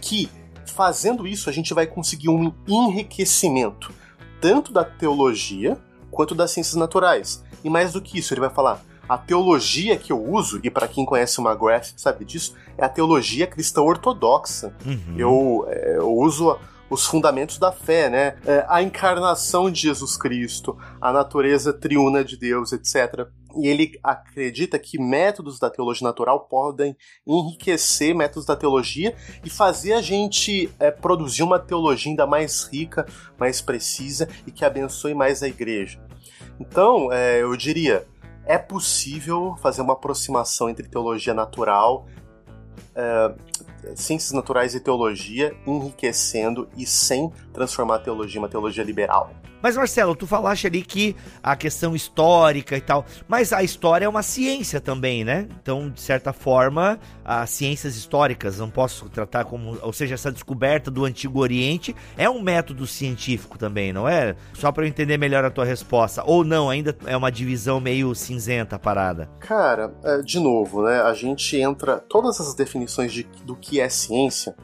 [0.00, 0.30] que
[0.72, 3.92] fazendo isso, a gente vai conseguir um enriquecimento
[4.40, 5.78] tanto da teologia
[6.10, 7.42] quanto das ciências naturais.
[7.62, 10.88] E mais do que isso, ele vai falar: a teologia que eu uso, e para
[10.88, 14.74] quem conhece o McGrath sabe disso, é a teologia cristã ortodoxa.
[14.84, 15.14] Uhum.
[15.16, 16.58] Eu, é, eu uso
[16.90, 18.36] os fundamentos da fé, né?
[18.46, 23.26] É, a encarnação de Jesus Cristo, a natureza triuna de Deus, etc.
[23.56, 29.14] e ele acredita que métodos da teologia natural podem enriquecer métodos da teologia
[29.44, 33.06] e fazer a gente é, produzir uma teologia ainda mais rica,
[33.38, 36.00] mais precisa e que abençoe mais a igreja.
[36.58, 38.06] Então, é, eu diria,
[38.46, 42.06] é possível fazer uma aproximação entre teologia natural,
[42.94, 43.34] é,
[43.94, 49.30] ciências naturais e teologia, enriquecendo e sem transformar a teologia em uma teologia liberal.
[49.64, 54.08] Mas Marcelo, tu falaste ali que a questão histórica e tal, mas a história é
[54.08, 55.48] uma ciência também, né?
[55.62, 60.90] Então, de certa forma, as ciências históricas, não posso tratar como, ou seja, essa descoberta
[60.90, 64.36] do Antigo Oriente é um método científico também, não é?
[64.52, 66.22] Só para eu entender melhor a tua resposta.
[66.26, 69.30] Ou não, ainda é uma divisão meio cinzenta a parada.
[69.40, 71.00] Cara, é, de novo, né?
[71.00, 74.56] A gente entra todas as definições de, do que é ciência,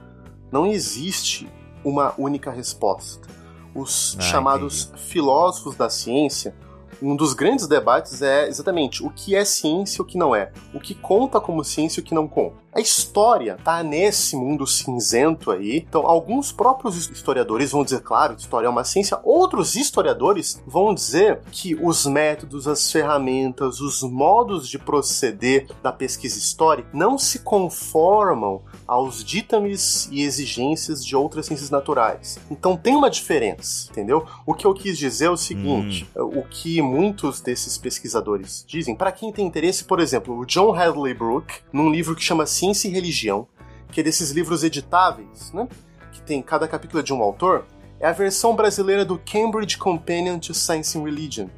[0.50, 1.48] não existe
[1.84, 3.40] uma única resposta
[3.74, 5.02] os ah, chamados entendi.
[5.02, 6.54] filósofos da ciência,
[7.02, 10.52] um dos grandes debates é exatamente o que é ciência e o que não é.
[10.74, 12.56] O que conta como ciência e o que não conta.
[12.72, 15.78] A história tá nesse mundo cinzento aí.
[15.78, 19.18] Então, alguns próprios historiadores vão dizer, claro, história é uma ciência.
[19.24, 26.38] Outros historiadores vão dizer que os métodos, as ferramentas, os modos de proceder da pesquisa
[26.38, 32.38] histórica não se conformam aos ditames e exigências de outras ciências naturais.
[32.50, 34.26] Então tem uma diferença, entendeu?
[34.46, 36.38] O que eu quis dizer é o seguinte: hum.
[36.38, 41.14] o que muitos desses pesquisadores dizem, para quem tem interesse, por exemplo, o John Hadley
[41.14, 43.48] Brooke, num livro que chama Ciência e Religião,
[43.90, 45.66] que é desses livros editáveis, né?
[46.12, 47.66] Que tem cada capítulo de um autor,
[47.98, 51.48] é a versão brasileira do Cambridge Companion to Science and Religion,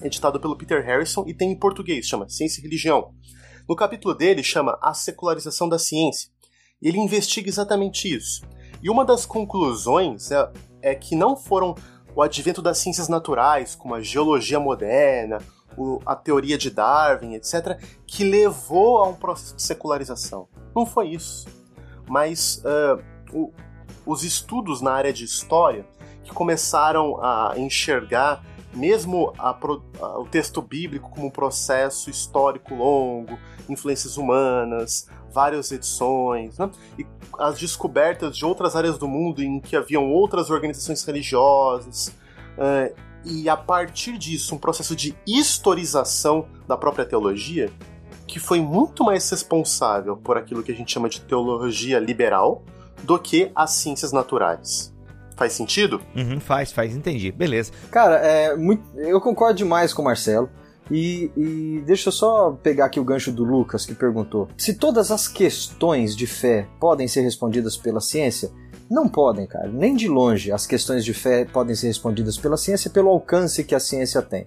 [0.00, 3.12] editado pelo Peter Harrison e tem em português, chama Ciência e Religião.
[3.68, 6.30] No capítulo dele chama A Secularização da Ciência.
[6.80, 8.42] E ele investiga exatamente isso.
[8.80, 11.74] E uma das conclusões é, é que não foram
[12.14, 15.38] o advento das ciências naturais, como a geologia moderna,
[15.78, 20.48] o, a teoria de Darwin, etc., que levou a um processo de secularização.
[20.74, 21.46] Não foi isso.
[22.08, 23.52] Mas uh, o,
[24.04, 25.86] os estudos na área de história
[26.24, 28.42] que começaram a enxergar
[28.74, 33.38] mesmo a, a, o texto bíblico como um processo histórico longo,
[33.68, 36.70] influências humanas, várias edições, né?
[36.98, 37.06] e
[37.38, 42.08] as descobertas de outras áreas do mundo em que haviam outras organizações religiosas,
[42.56, 47.70] uh, e a partir disso, um processo de historização da própria teologia,
[48.26, 52.62] que foi muito mais responsável por aquilo que a gente chama de teologia liberal
[53.02, 54.94] do que as ciências naturais.
[55.36, 56.00] Faz sentido?
[56.16, 57.30] Uhum, faz, faz, entendi.
[57.30, 57.72] Beleza.
[57.90, 60.50] Cara, é, muito, eu concordo demais com o Marcelo.
[60.90, 65.10] E, e, deixa eu só pegar aqui o gancho do Lucas que perguntou: se todas
[65.10, 68.50] as questões de fé podem ser respondidas pela ciência,
[68.90, 69.68] não podem, cara.
[69.68, 73.74] Nem de longe as questões de fé podem ser respondidas pela ciência pelo alcance que
[73.74, 74.46] a ciência tem.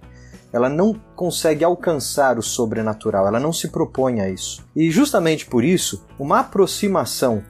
[0.52, 4.62] Ela não consegue alcançar o sobrenatural, ela não se propõe a isso.
[4.76, 7.42] E justamente por isso, uma aproximação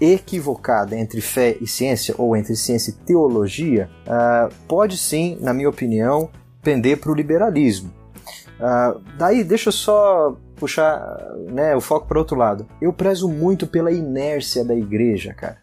[0.00, 5.68] equivocada entre fé e ciência, ou entre ciência e teologia, uh, pode sim, na minha
[5.68, 6.30] opinião,
[6.62, 7.92] pender para o liberalismo.
[8.58, 11.00] Uh, daí, deixa eu só puxar
[11.48, 12.66] né, o foco para outro lado.
[12.80, 15.58] Eu prezo muito pela inércia da igreja, cara.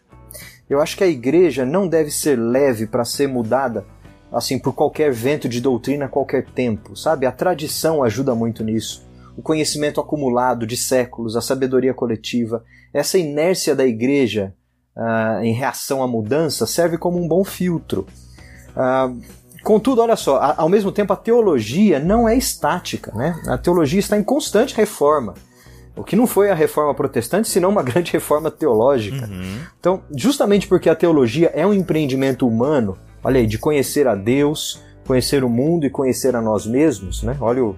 [0.68, 3.84] Eu acho que a igreja não deve ser leve para ser mudada
[4.32, 7.26] assim por qualquer vento de doutrina a qualquer tempo, sabe?
[7.26, 9.06] A tradição ajuda muito nisso.
[9.36, 14.54] O conhecimento acumulado de séculos, a sabedoria coletiva, essa inércia da igreja
[14.96, 18.06] uh, em reação à mudança serve como um bom filtro.
[18.72, 19.20] Uh,
[19.62, 23.40] contudo, olha só, a, ao mesmo tempo a teologia não é estática, né?
[23.46, 25.34] A teologia está em constante reforma.
[25.96, 29.26] O que não foi a reforma protestante, senão uma grande reforma teológica.
[29.26, 29.60] Uhum.
[29.80, 34.82] Então, justamente porque a teologia é um empreendimento humano, olha aí, de conhecer a Deus,
[35.06, 37.36] conhecer o mundo e conhecer a nós mesmos, né?
[37.40, 37.74] Olha o.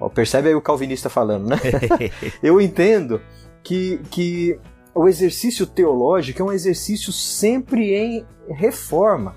[0.00, 1.56] Ó, percebe aí o calvinista falando, né?
[2.42, 3.20] Eu entendo
[3.62, 4.58] que, que
[4.94, 9.36] o exercício teológico é um exercício sempre em reforma,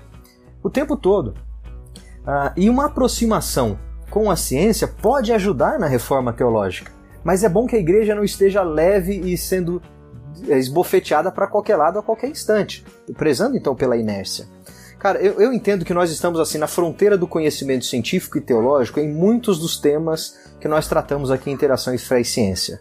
[0.62, 1.34] o tempo todo.
[2.26, 6.92] Ah, e uma aproximação com a ciência pode ajudar na reforma teológica.
[7.24, 9.80] Mas é bom que a igreja não esteja leve e sendo
[10.48, 12.84] é, esbofeteada para qualquer lado a qualquer instante,
[13.16, 14.46] prezando então pela inércia.
[14.98, 19.00] Cara, eu, eu, entendo que nós estamos assim na fronteira do conhecimento científico e teológico
[19.00, 22.80] em muitos dos temas que nós tratamos aqui em Interação e Fé e Ciência.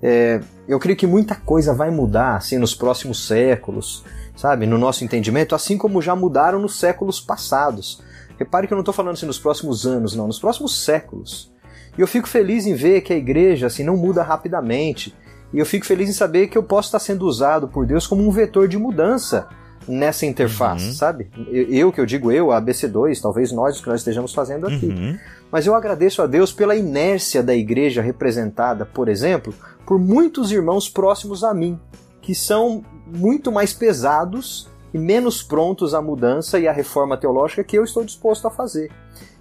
[0.00, 4.04] É, eu creio que muita coisa vai mudar assim nos próximos séculos,
[4.36, 8.00] sabe, no nosso entendimento, assim como já mudaram nos séculos passados.
[8.38, 11.52] Repare que eu não estou falando assim nos próximos anos, não, nos próximos séculos.
[11.96, 15.14] E eu fico feliz em ver que a igreja assim não muda rapidamente.
[15.52, 18.26] E eu fico feliz em saber que eu posso estar sendo usado por Deus como
[18.26, 19.48] um vetor de mudança
[19.88, 20.92] nessa interface, uhum.
[20.92, 21.30] sabe?
[21.48, 24.86] Eu, que eu digo eu, a ABC2, talvez nós, que nós estejamos fazendo aqui.
[24.86, 25.16] Uhum.
[25.50, 29.54] Mas eu agradeço a Deus pela inércia da igreja representada, por exemplo,
[29.86, 31.78] por muitos irmãos próximos a mim,
[32.20, 37.78] que são muito mais pesados e menos prontos à mudança e à reforma teológica que
[37.78, 38.90] eu estou disposto a fazer.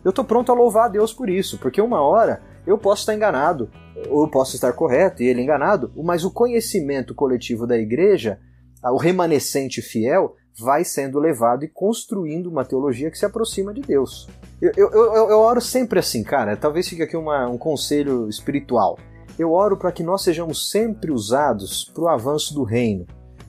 [0.06, 3.16] Eu estou pronto a louvar a Deus por isso, porque uma hora eu posso estar
[3.16, 3.72] enganado,
[4.08, 8.40] ou eu posso estar correto e ele enganado, mas o conhecimento coletivo da igreja,
[8.84, 14.30] o remanescente fiel, vai sendo levado e construindo uma teologia que se aproxima de Deus.
[14.62, 16.56] Eu, eu, eu, eu oro sempre assim, cara.
[16.56, 19.00] Talvez fique aqui uma, um conselho espiritual.
[19.40, 23.06] Eu oro para que nós sejamos sempre usados para o avanço do reino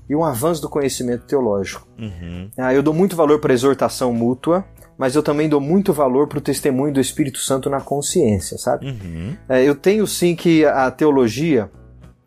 [0.08, 1.86] e um avanço do conhecimento teológico.
[1.98, 2.50] Uhum.
[2.56, 4.64] Ah, eu dou muito valor para a exortação mútua,
[4.98, 8.86] mas eu também dou muito valor para o testemunho do Espírito Santo na consciência, sabe?
[8.86, 9.36] Uhum.
[9.48, 11.70] É, eu tenho sim que a teologia,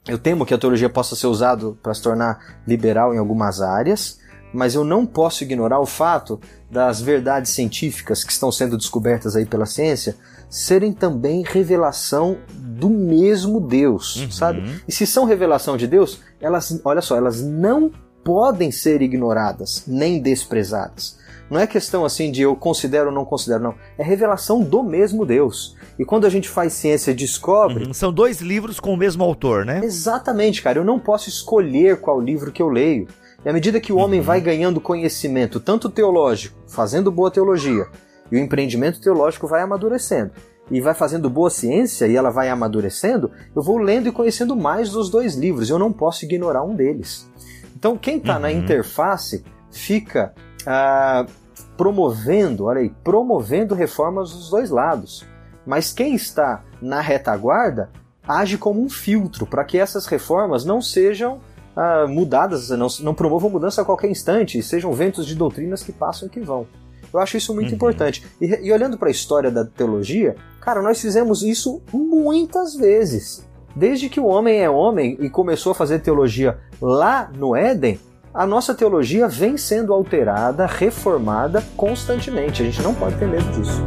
[0.08, 4.20] eu temo que a teologia possa ser usada para se tornar liberal em algumas áreas,
[4.54, 9.46] mas eu não posso ignorar o fato das verdades científicas que estão sendo descobertas aí
[9.46, 10.16] pela ciência
[10.50, 14.32] serem também revelação do mesmo Deus, uhum.
[14.32, 14.82] sabe?
[14.88, 17.92] E se são revelação de Deus, elas, olha só, elas não
[18.24, 21.19] podem ser ignoradas nem desprezadas.
[21.50, 23.76] Não é questão assim de eu considero ou não considero, não.
[23.98, 25.76] É revelação do mesmo Deus.
[25.98, 27.86] E quando a gente faz ciência descobre.
[27.86, 29.82] Uhum, são dois livros com o mesmo autor, né?
[29.84, 30.80] Exatamente, cara.
[30.80, 33.08] Eu não posso escolher qual livro que eu leio.
[33.44, 34.26] E à medida que o homem uhum.
[34.26, 37.88] vai ganhando conhecimento, tanto teológico, fazendo boa teologia,
[38.32, 40.32] e o empreendimento teológico vai amadurecendo,
[40.70, 44.90] e vai fazendo boa ciência e ela vai amadurecendo, eu vou lendo e conhecendo mais
[44.90, 45.70] dos dois livros.
[45.70, 47.30] Eu não posso ignorar um deles.
[47.76, 48.42] Então, quem está uhum.
[48.42, 50.34] na interface fica
[50.66, 51.26] ah,
[51.78, 55.26] promovendo, olha aí, promovendo reformas dos dois lados.
[55.66, 57.90] Mas quem está na retaguarda
[58.28, 61.40] age como um filtro para que essas reformas não sejam
[61.76, 66.28] ah, mudadas, não, não promovam mudança a qualquer instante, sejam ventos de doutrinas que passam
[66.28, 66.68] e que vão.
[67.14, 67.76] Eu acho isso muito uhum.
[67.76, 68.26] importante.
[68.40, 73.48] E, e olhando para a história da teologia, cara, nós fizemos isso muitas vezes.
[73.76, 78.00] Desde que o homem é homem e começou a fazer teologia lá no Éden,
[78.34, 82.62] a nossa teologia vem sendo alterada, reformada constantemente.
[82.62, 83.82] A gente não pode ter medo disso.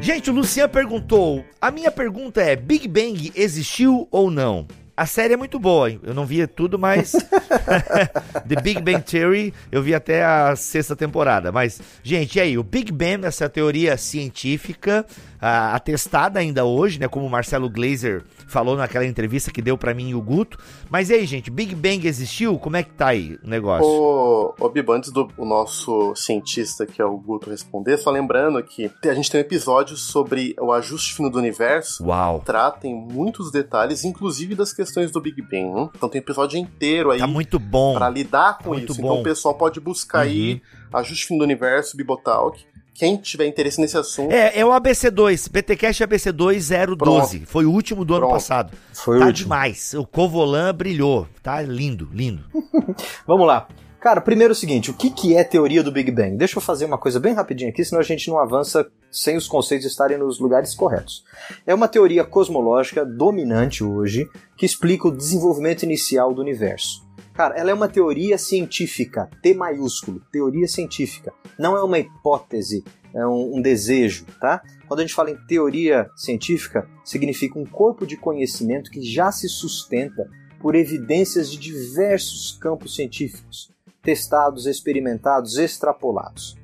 [0.00, 4.66] Gente, o Lucian perguntou: a minha pergunta é: Big Bang existiu ou não?
[4.96, 7.12] A série é muito boa, eu não via tudo, mas
[8.48, 11.52] The Big Bang Theory eu vi até a sexta temporada.
[11.52, 12.58] Mas, gente, e aí?
[12.58, 15.04] O Big Bang, essa teoria científica,
[15.40, 17.08] atestada ainda hoje, né?
[17.08, 20.58] Como o Marcelo Glazer falou naquela entrevista que deu para mim e o Guto.
[20.90, 22.58] Mas e aí, gente, Big Bang existiu?
[22.58, 23.86] Como é que tá aí o negócio?
[23.86, 28.90] O, o Bibo, antes do nosso cientista, que é o Guto, responder, só lembrando que
[29.04, 32.04] a gente tem um episódio sobre o ajuste fino do universo.
[32.04, 32.42] Uau!
[32.44, 35.80] Trata em muitos detalhes, inclusive das questões do Big Bang.
[35.80, 35.90] Hein?
[35.94, 37.18] Então tem um episódio inteiro aí.
[37.18, 37.94] Tá muito bom.
[37.94, 39.00] Pra lidar com muito isso.
[39.00, 39.08] Bom.
[39.08, 40.30] Então o pessoal pode buscar uhum.
[40.30, 42.64] aí ajuste fino do universo, Bibotalk
[42.96, 44.32] quem tiver interesse nesse assunto.
[44.32, 47.46] É, é o ABC2, BTcast ABC2 012.
[47.46, 48.24] Foi o último do Pronto.
[48.24, 48.72] ano passado.
[48.92, 49.94] Foi tá demais.
[49.94, 51.28] O Covolan brilhou.
[51.42, 52.44] Tá lindo, lindo.
[53.26, 53.68] Vamos lá.
[54.00, 56.36] Cara, primeiro é o seguinte, o que, que é teoria do Big Bang?
[56.36, 59.48] Deixa eu fazer uma coisa bem rapidinho aqui, senão a gente não avança sem os
[59.48, 61.24] conceitos estarem nos lugares corretos.
[61.66, 67.05] É uma teoria cosmológica dominante hoje que explica o desenvolvimento inicial do universo.
[67.36, 71.34] Cara, ela é uma teoria científica, T maiúsculo, teoria científica.
[71.58, 72.82] Não é uma hipótese,
[73.14, 74.62] é um, um, desejo, tá?
[74.88, 79.50] Quando a gente fala em teoria científica, significa um corpo de conhecimento que já se
[79.50, 80.26] sustenta
[80.60, 83.70] por evidências de diversos campos científicos,
[84.02, 86.56] testados, experimentados, extrapolados.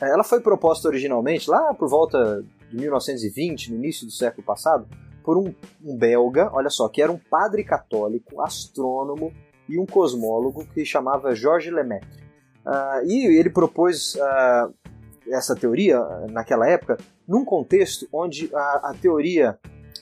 [0.00, 4.88] Ela foi proposta originalmente lá por volta de 1920, no início do século passado,
[5.22, 9.30] por um, um belga, olha só, que era um padre católico, astrônomo,
[9.68, 12.24] e um cosmólogo que chamava Georges Lemaitre.
[12.64, 14.72] Uh, e ele propôs uh,
[15.28, 16.00] essa teoria,
[16.30, 16.96] naquela época,
[17.26, 19.58] num contexto onde a, a, teoria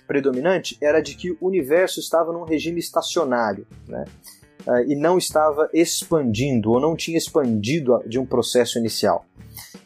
[0.07, 4.05] predominante era de que o universo estava num regime estacionário, né?
[4.66, 9.27] Uh, e não estava expandindo, ou não tinha expandido de um processo inicial.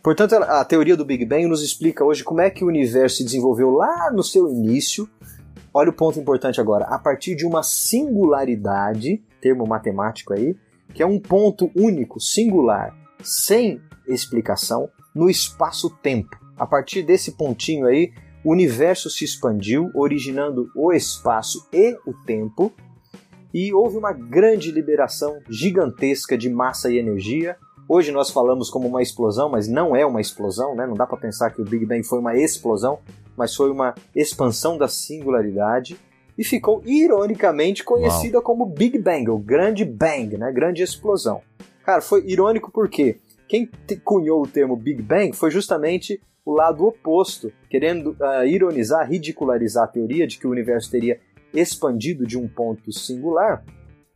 [0.02, 3.24] Portanto, a teoria do Big Bang nos explica hoje como é que o universo se
[3.24, 5.08] desenvolveu lá no seu início.
[5.72, 6.84] Olha o ponto importante agora.
[6.84, 10.56] A partir de uma singularidade termo matemático aí,
[10.94, 16.36] que é um ponto único, singular, sem explicação, no espaço-tempo.
[16.56, 18.12] A partir desse pontinho aí,
[18.44, 22.72] o universo se expandiu, originando o espaço e o tempo,
[23.52, 27.56] e houve uma grande liberação gigantesca de massa e energia,
[27.88, 30.84] Hoje nós falamos como uma explosão, mas não é uma explosão, né?
[30.88, 32.98] Não dá para pensar que o Big Bang foi uma explosão,
[33.36, 35.96] mas foi uma expansão da singularidade
[36.36, 38.44] e ficou ironicamente conhecida Uau.
[38.44, 40.52] como Big Bang, o grande bang, né?
[40.52, 41.40] Grande explosão.
[41.84, 43.18] Cara, foi irônico porque
[43.48, 43.70] quem
[44.04, 49.88] cunhou o termo Big Bang foi justamente o lado oposto, querendo uh, ironizar, ridicularizar a
[49.88, 51.18] teoria de que o universo teria
[51.52, 53.64] expandido de um ponto singular,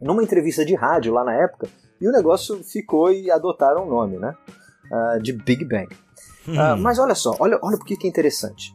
[0.01, 1.68] numa entrevista de rádio lá na época,
[2.01, 4.35] e o negócio ficou e adotaram o nome, né?
[4.91, 5.89] Uh, de Big Bang.
[6.47, 8.73] Uh, mas olha só, olha, olha por que é interessante.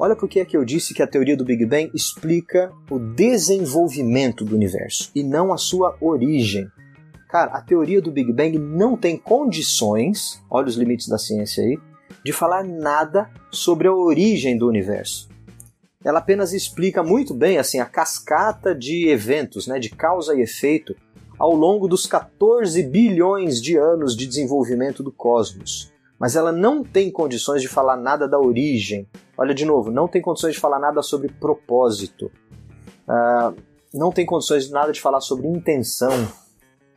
[0.00, 3.00] Olha por que é que eu disse que a teoria do Big Bang explica o
[3.00, 6.70] desenvolvimento do universo e não a sua origem.
[7.28, 11.76] Cara, a teoria do Big Bang não tem condições, olha os limites da ciência aí,
[12.24, 15.28] de falar nada sobre a origem do universo.
[16.04, 20.94] Ela apenas explica muito bem assim a cascata de eventos, né, de causa e efeito
[21.36, 27.10] ao longo dos 14 bilhões de anos de desenvolvimento do cosmos mas ela não tem
[27.10, 29.08] condições de falar nada da origem.
[29.36, 32.30] Olha de novo, não tem condições de falar nada sobre propósito.
[33.08, 33.56] Uh,
[33.94, 36.24] não tem condições de nada de falar sobre intenção.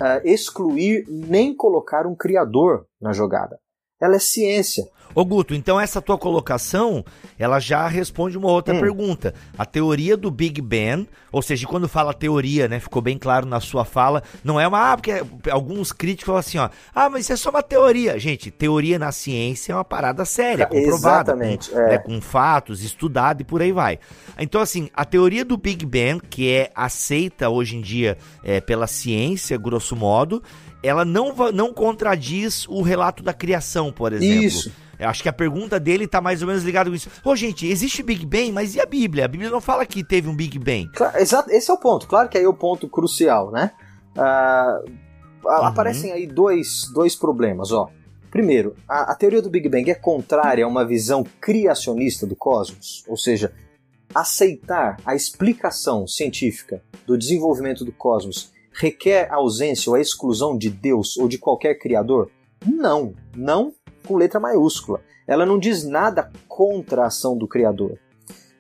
[0.02, 3.60] Uh, excluir nem colocar um criador na jogada.
[4.02, 4.90] Ela é ciência.
[5.14, 7.04] Ô Guto, então essa tua colocação,
[7.38, 8.80] ela já responde uma outra hum.
[8.80, 9.34] pergunta.
[9.58, 13.60] A teoria do Big Bang, ou seja, quando fala teoria, né, ficou bem claro na
[13.60, 17.34] sua fala, não é uma, ah, porque alguns críticos falam assim, ó, ah, mas isso
[17.34, 18.18] é só uma teoria.
[18.18, 21.32] Gente, teoria na ciência é uma parada séria, comprovada.
[21.32, 21.70] Exatamente.
[21.70, 21.90] Com, é.
[21.90, 24.00] né, com fatos, estudado e por aí vai.
[24.40, 28.88] Então, assim, a teoria do Big Bang, que é aceita hoje em dia é, pela
[28.88, 30.42] ciência, grosso modo,
[30.84, 34.44] ela não, não contradiz o relato da criação, por exemplo.
[34.44, 34.72] Isso.
[34.98, 37.10] Eu acho que a pergunta dele tá mais ou menos ligada com isso.
[37.26, 39.26] Ô, gente, existe Big Bang, mas e a Bíblia?
[39.26, 40.92] A Bíblia não fala que teve um Big Bang.
[40.94, 42.08] Claro, exato, esse é o ponto.
[42.08, 43.72] Claro que aí é o ponto crucial, né?
[44.16, 44.90] Uh,
[45.44, 45.66] uhum.
[45.66, 47.90] Aparecem aí dois, dois problemas, ó.
[48.30, 53.04] Primeiro, a, a teoria do Big Bang é contrária a uma visão criacionista do cosmos,
[53.08, 53.52] ou seja,
[54.14, 60.70] aceitar a explicação científica do desenvolvimento do cosmos requer a ausência ou a exclusão de
[60.70, 62.30] Deus ou de qualquer criador?
[62.66, 63.74] Não, não
[64.06, 65.02] com letra maiúscula.
[65.28, 67.98] Ela não diz nada contra a ação do Criador.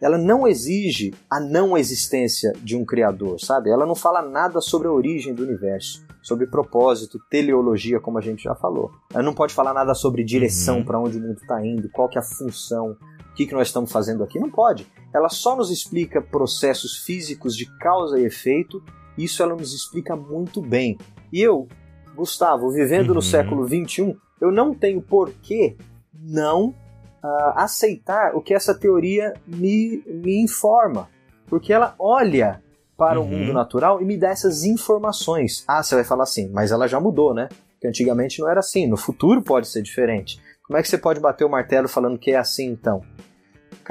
[0.01, 3.69] Ela não exige a não existência de um Criador, sabe?
[3.69, 8.43] Ela não fala nada sobre a origem do universo, sobre propósito, teleologia, como a gente
[8.43, 8.91] já falou.
[9.13, 10.85] Ela não pode falar nada sobre direção, uhum.
[10.85, 12.97] para onde o mundo está indo, qual que é a função,
[13.31, 14.39] o que, que nós estamos fazendo aqui.
[14.39, 14.87] Não pode.
[15.13, 18.83] Ela só nos explica processos físicos de causa e efeito.
[19.17, 20.97] Isso ela nos explica muito bem.
[21.31, 21.67] E eu,
[22.15, 23.15] Gustavo, vivendo uhum.
[23.15, 25.77] no século XXI, eu não tenho por que
[26.13, 26.69] não
[27.23, 31.09] uh, aceitar o que essa teoria me, me informa.
[31.47, 32.61] Porque ela olha
[32.97, 33.25] para uhum.
[33.25, 35.63] o mundo natural e me dá essas informações.
[35.67, 37.49] Ah, você vai falar assim, mas ela já mudou, né?
[37.73, 40.39] Porque antigamente não era assim, no futuro pode ser diferente.
[40.63, 43.01] Como é que você pode bater o martelo falando que é assim então?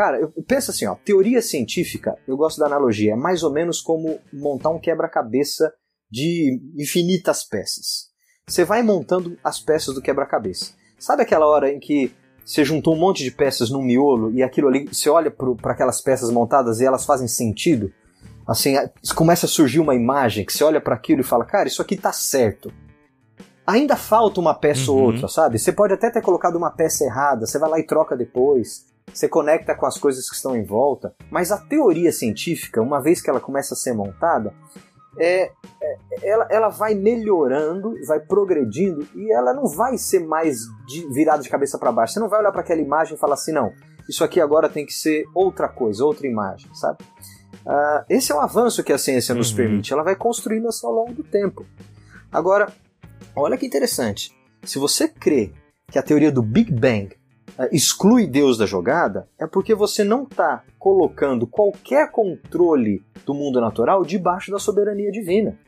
[0.00, 3.80] Cara, eu penso assim, ó, teoria científica, eu gosto da analogia, é mais ou menos
[3.80, 5.72] como montar um quebra-cabeça
[6.10, 8.10] de infinitas peças
[8.50, 10.72] você vai montando as peças do quebra-cabeça.
[10.98, 12.12] Sabe aquela hora em que
[12.44, 16.00] você juntou um monte de peças num miolo e aquilo ali, você olha para aquelas
[16.00, 17.92] peças montadas e elas fazem sentido?
[18.46, 18.74] Assim,
[19.14, 21.96] começa a surgir uma imagem que você olha para aquilo e fala, cara, isso aqui
[21.96, 22.72] tá certo.
[23.64, 24.96] Ainda falta uma peça uhum.
[24.96, 25.58] ou outra, sabe?
[25.58, 29.28] Você pode até ter colocado uma peça errada, você vai lá e troca depois, você
[29.28, 33.28] conecta com as coisas que estão em volta, mas a teoria científica, uma vez que
[33.28, 34.54] ela começa a ser montada,
[35.18, 35.50] é,
[35.82, 41.42] é, ela, ela vai melhorando, vai progredindo e ela não vai ser mais de, virada
[41.42, 42.14] de cabeça para baixo.
[42.14, 43.72] Você não vai olhar para aquela imagem e falar assim, não,
[44.08, 46.98] isso aqui agora tem que ser outra coisa, outra imagem, sabe?
[47.66, 49.56] Uh, esse é o avanço que a ciência nos uhum.
[49.56, 49.92] permite.
[49.92, 51.66] Ela vai construindo isso ao longo do tempo.
[52.32, 52.72] Agora,
[53.36, 54.34] olha que interessante.
[54.64, 55.52] Se você crê
[55.90, 57.19] que a teoria do Big Bang
[57.70, 64.04] exclui Deus da jogada, é porque você não está colocando qualquer controle do mundo natural
[64.04, 65.58] debaixo da soberania divina.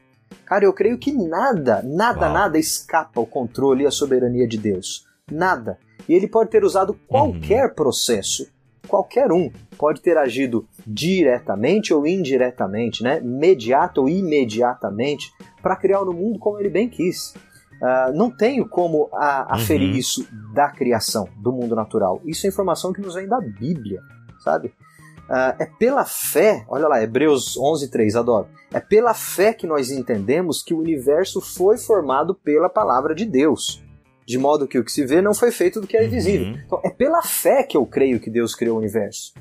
[0.45, 2.33] Cara, eu creio que nada, nada, Uau.
[2.33, 5.07] nada escapa ao controle e à soberania de Deus.
[5.31, 5.79] Nada.
[6.09, 7.75] E ele pode ter usado qualquer uhum.
[7.75, 8.51] processo,
[8.89, 13.21] qualquer um, pode ter agido diretamente ou indiretamente, né?
[13.21, 15.33] Mediato ou imediatamente,
[15.63, 17.35] para criar no mundo como ele bem quis.
[17.83, 19.97] Uh, não tenho como a, aferir uhum.
[19.97, 20.25] isso
[20.55, 22.21] da criação, do mundo natural.
[22.25, 24.01] Isso é informação que nos vem da Bíblia,
[24.39, 24.69] sabe?
[25.29, 28.47] Uh, é pela fé, olha lá, Hebreus 11, 3, adoro.
[28.73, 33.83] É pela fé que nós entendemos que o universo foi formado pela palavra de Deus.
[34.25, 36.47] De modo que o que se vê não foi feito do que é invisível.
[36.47, 36.61] Uhum.
[36.65, 39.35] Então, é pela fé que eu creio que Deus criou o universo.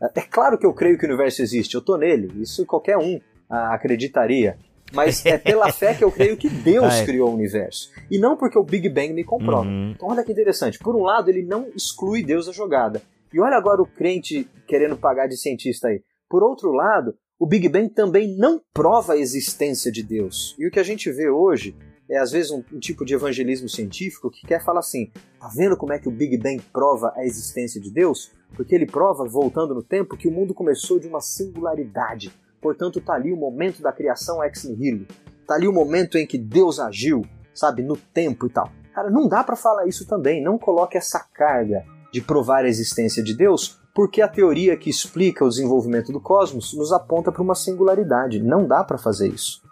[0.00, 2.96] É, é claro que eu creio que o universo existe, eu estou nele, isso qualquer
[2.96, 4.56] um uh, acreditaria.
[4.92, 7.04] Mas é pela fé que eu creio que Deus é.
[7.04, 7.90] criou o universo.
[8.10, 9.66] E não porque o Big Bang me comprova.
[9.66, 9.92] Uhum.
[9.92, 10.78] Então olha que interessante.
[10.78, 13.02] Por um lado, ele não exclui Deus da jogada.
[13.32, 16.02] E olha agora o crente querendo pagar de cientista aí.
[16.28, 20.54] Por outro lado, o Big Bang também não prova a existência de Deus.
[20.58, 21.74] E o que a gente vê hoje
[22.10, 25.76] é às vezes um, um, tipo de evangelismo científico que quer falar assim: tá vendo
[25.76, 28.32] como é que o Big Bang prova a existência de Deus?
[28.56, 32.32] Porque ele prova, voltando no tempo, que o mundo começou de uma singularidade.
[32.60, 35.06] Portanto, tá ali o momento da criação ex nihilo.
[35.46, 38.70] Tá ali o momento em que Deus agiu, sabe, no tempo e tal.
[38.94, 40.42] Cara, não dá para falar isso também.
[40.42, 45.44] Não coloque essa carga de provar a existência de Deus, porque a teoria que explica
[45.44, 48.42] o desenvolvimento do cosmos nos aponta para uma singularidade.
[48.42, 49.62] Não dá para fazer isso.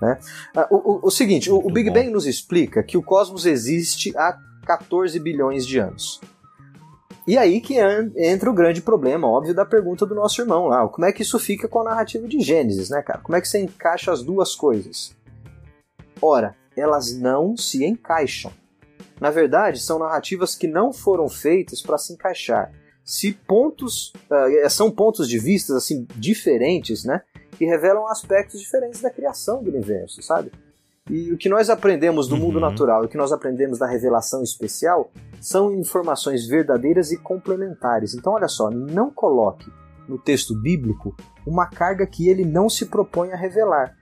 [0.00, 0.18] Né?
[0.56, 4.12] Ah, o, o, o seguinte, o, o Big Bang nos explica que o cosmos existe
[4.16, 4.36] há
[4.66, 6.20] 14 bilhões de anos.
[7.26, 7.76] E aí que
[8.16, 10.88] entra o grande problema, óbvio, da pergunta do nosso irmão lá.
[10.88, 13.20] Como é que isso fica com a narrativa de Gênesis, né, cara?
[13.20, 15.14] Como é que você encaixa as duas coisas?
[16.20, 18.52] Ora, elas não se encaixam.
[19.20, 22.72] Na verdade, são narrativas que não foram feitas para se encaixar.
[23.04, 27.22] Se pontos uh, são pontos de vista assim diferentes, né?
[27.62, 30.50] que revelam aspectos diferentes da criação do universo, sabe?
[31.10, 32.42] E o que nós aprendemos do uhum.
[32.42, 38.14] mundo natural e o que nós aprendemos da revelação especial são informações verdadeiras e complementares.
[38.14, 39.70] Então, olha só, não coloque
[40.08, 41.14] no texto bíblico
[41.46, 43.96] uma carga que ele não se propõe a revelar.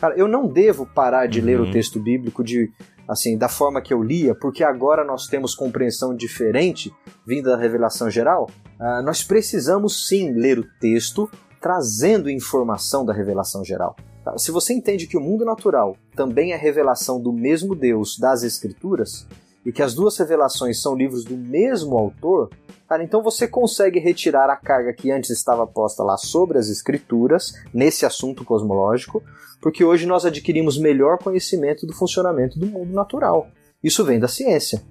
[0.00, 1.46] Cara, eu não devo parar de uhum.
[1.46, 1.70] ler o uhum.
[1.70, 2.72] texto bíblico de
[3.08, 6.92] assim da forma que eu lia, porque agora nós temos compreensão diferente
[7.26, 8.48] vinda da revelação geral.
[8.80, 11.30] Uh, nós precisamos sim ler o texto
[11.60, 13.94] trazendo informação da revelação geral.
[14.24, 14.38] Tá?
[14.38, 19.26] Se você entende que o mundo natural também é revelação do mesmo Deus das Escrituras,
[19.64, 22.50] e que as duas revelações são livros do mesmo autor,
[22.88, 27.52] cara, então você consegue retirar a carga que antes estava posta lá sobre as Escrituras,
[27.72, 29.22] nesse assunto cosmológico,
[29.60, 33.48] porque hoje nós adquirimos melhor conhecimento do funcionamento do mundo natural.
[33.82, 34.82] Isso vem da ciência.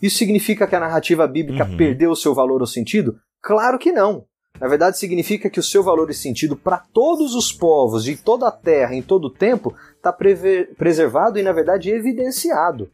[0.00, 1.76] Isso significa que a narrativa bíblica uhum.
[1.76, 3.18] perdeu o seu valor ou sentido?
[3.42, 4.24] Claro que não.
[4.60, 8.46] Na verdade, significa que o seu valor e sentido para todos os povos de toda
[8.46, 12.90] a Terra, em todo o tempo, está preservado e, na verdade, evidenciado.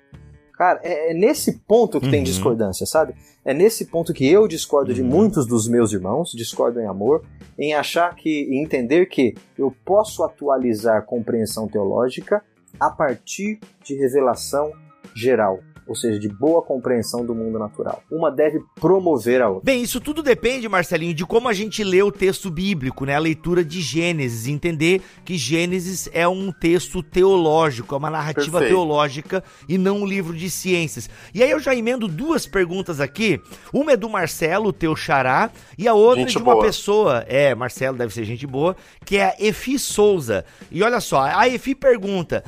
[0.57, 2.13] Cara, é, é nesse ponto que uhum.
[2.13, 3.15] tem discordância, sabe?
[3.45, 4.95] É nesse ponto que eu discordo uhum.
[4.95, 7.25] de muitos dos meus irmãos, discordo em amor,
[7.59, 12.43] em achar que, em entender que eu posso atualizar compreensão teológica
[12.79, 14.73] a partir de revelação
[15.15, 18.03] geral ou seja, de boa compreensão do mundo natural.
[18.11, 19.65] Uma deve promover a outra.
[19.65, 23.15] Bem, isso tudo depende, Marcelinho, de como a gente lê o texto bíblico, né?
[23.15, 28.75] A leitura de Gênesis, entender que Gênesis é um texto teológico, é uma narrativa Perfeito.
[28.75, 31.09] teológica e não um livro de ciências.
[31.33, 33.41] E aí eu já emendo duas perguntas aqui.
[33.73, 36.65] Uma é do Marcelo, teu xará, e a outra gente é de uma boa.
[36.65, 40.45] pessoa, é, Marcelo deve ser gente boa, que é a Efi Souza.
[40.71, 42.45] E olha só, a Efi pergunta: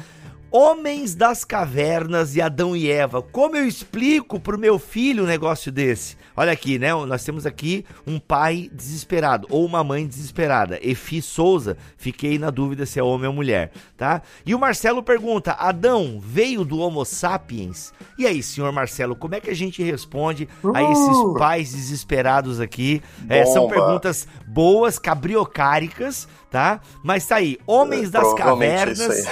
[0.50, 3.20] Homens das cavernas e Adão e Eva.
[3.20, 6.16] Como eu explico pro meu filho um negócio desse?
[6.34, 6.88] Olha aqui, né?
[7.04, 10.78] Nós temos aqui um pai desesperado ou uma mãe desesperada.
[10.82, 14.22] Efi Souza, fiquei na dúvida se é homem ou mulher, tá?
[14.46, 17.92] E o Marcelo pergunta: Adão veio do Homo sapiens?
[18.18, 23.02] E aí, senhor Marcelo, como é que a gente responde a esses pais desesperados aqui?
[23.28, 26.80] É, são perguntas boas, cabriocáricas, tá?
[27.04, 29.28] Mas tá aí, homens das cavernas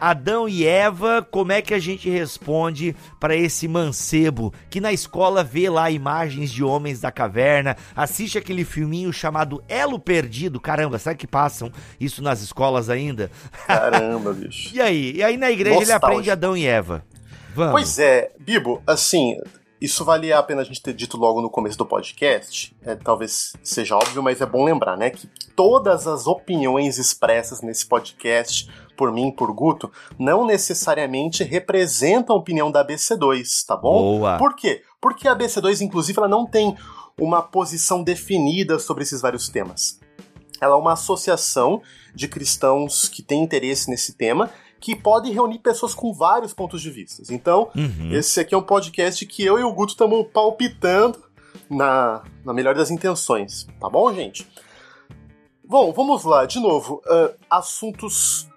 [0.00, 5.44] Adão e Eva, como é que a gente responde para esse mancebo que na escola
[5.44, 10.60] vê lá imagens de homens da caverna, assiste aquele filminho chamado Elo Perdido?
[10.60, 11.70] Caramba, será que passam
[12.00, 13.30] isso nas escolas ainda?
[13.66, 14.74] Caramba, bicho.
[14.74, 15.12] e aí?
[15.16, 17.04] E aí na igreja ele aprende Adão e Eva.
[17.54, 17.72] Vamos.
[17.72, 19.36] Pois é, Bibo, assim,
[19.80, 22.74] isso valia a pena a gente ter dito logo no começo do podcast.
[22.82, 25.10] É, talvez seja óbvio, mas é bom lembrar, né?
[25.10, 28.68] Que todas as opiniões expressas nesse podcast
[28.98, 34.18] por mim, por Guto, não necessariamente representam a opinião da ABC2, tá bom?
[34.18, 34.36] Boa.
[34.36, 34.82] Por quê?
[35.00, 36.76] Porque a ABC2, inclusive, ela não tem
[37.16, 40.00] uma posição definida sobre esses vários temas.
[40.60, 41.80] Ela é uma associação
[42.12, 46.90] de cristãos que têm interesse nesse tema que pode reunir pessoas com vários pontos de
[46.90, 47.22] vista.
[47.32, 48.12] Então, uhum.
[48.12, 51.22] esse aqui é um podcast que eu e o Guto estamos palpitando
[51.70, 54.46] na, na melhor das intenções, tá bom, gente?
[55.64, 57.02] Bom, vamos lá, de novo.
[57.06, 58.48] Uh, assuntos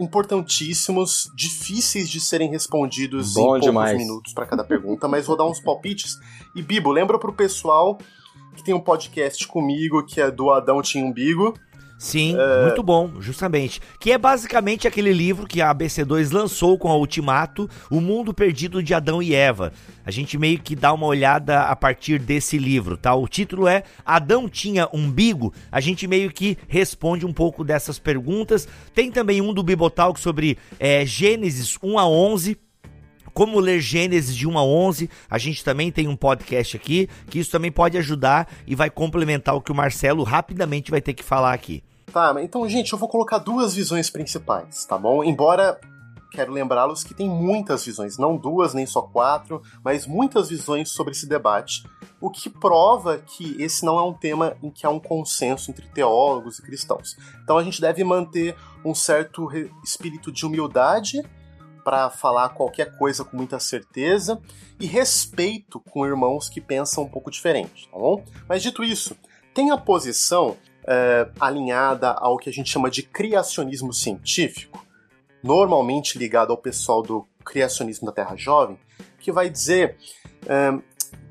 [0.00, 3.90] importantíssimos, difíceis de serem respondidos Bom em demais.
[3.90, 6.16] poucos minutos para cada pergunta, mas vou dar uns palpites.
[6.56, 7.98] E Bibo, lembra pro pessoal
[8.56, 11.54] que tem um podcast comigo que é do Adão Tinha Umbigo.
[12.00, 12.62] Sim, é...
[12.62, 13.78] muito bom, justamente.
[14.00, 18.82] Que é basicamente aquele livro que a ABC2 lançou com a Ultimato, O Mundo Perdido
[18.82, 19.70] de Adão e Eva.
[20.02, 23.14] A gente meio que dá uma olhada a partir desse livro, tá?
[23.14, 25.52] O título é Adão tinha umbigo?
[25.70, 28.66] A gente meio que responde um pouco dessas perguntas.
[28.94, 32.56] Tem também um do Bibotalk sobre é, Gênesis 1 a 11,
[33.34, 35.10] como ler Gênesis de 1 a 11.
[35.28, 39.54] A gente também tem um podcast aqui, que isso também pode ajudar e vai complementar
[39.54, 41.82] o que o Marcelo rapidamente vai ter que falar aqui.
[42.12, 45.22] Tá, então, gente, eu vou colocar duas visões principais, tá bom?
[45.22, 45.78] Embora
[46.30, 51.12] quero lembrá-los que tem muitas visões, não duas nem só quatro, mas muitas visões sobre
[51.12, 51.84] esse debate,
[52.20, 55.88] o que prova que esse não é um tema em que há um consenso entre
[55.88, 57.16] teólogos e cristãos.
[57.42, 59.48] Então a gente deve manter um certo
[59.82, 61.22] espírito de humildade
[61.84, 64.40] para falar qualquer coisa com muita certeza
[64.78, 68.22] e respeito com irmãos que pensam um pouco diferente, tá bom?
[68.48, 69.16] Mas dito isso,
[69.54, 70.56] tem a posição
[70.86, 74.84] é, alinhada ao que a gente chama de criacionismo científico,
[75.42, 78.78] normalmente ligado ao pessoal do criacionismo da Terra Jovem,
[79.18, 79.96] que vai dizer
[80.46, 80.78] é,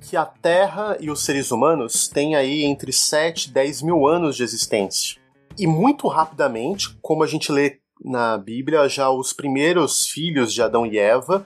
[0.02, 4.36] que a Terra e os seres humanos têm aí entre 7 e 10 mil anos
[4.36, 5.20] de existência.
[5.58, 10.86] E muito rapidamente, como a gente lê na Bíblia, já os primeiros filhos de Adão
[10.86, 11.46] e Eva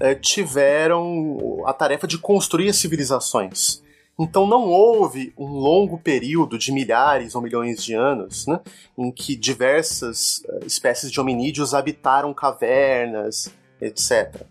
[0.00, 3.81] é, tiveram a tarefa de construir as civilizações.
[4.18, 8.60] Então não houve um longo período de milhares ou milhões de anos né,
[8.96, 13.50] em que diversas uh, espécies de hominídeos habitaram cavernas,
[13.80, 14.42] etc.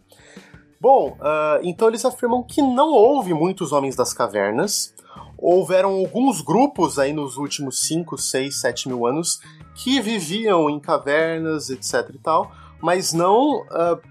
[0.79, 4.95] Bom, uh, então eles afirmam que não houve muitos homens das cavernas.
[5.37, 9.39] Houveram alguns grupos aí nos últimos 5, 6, 7 mil anos
[9.75, 12.51] que viviam em cavernas, etc e tal,
[12.81, 14.01] mas não uh,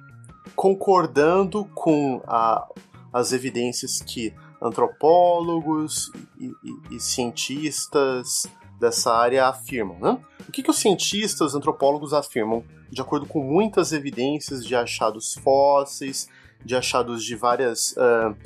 [0.55, 2.67] concordando com a,
[3.13, 8.47] as evidências que antropólogos e, e, e cientistas
[8.79, 9.99] dessa área afirmam.
[9.99, 10.19] Né?
[10.49, 16.29] O que, que os cientistas, antropólogos afirmam, de acordo com muitas evidências de achados fósseis,
[16.65, 18.37] de achados de várias uh,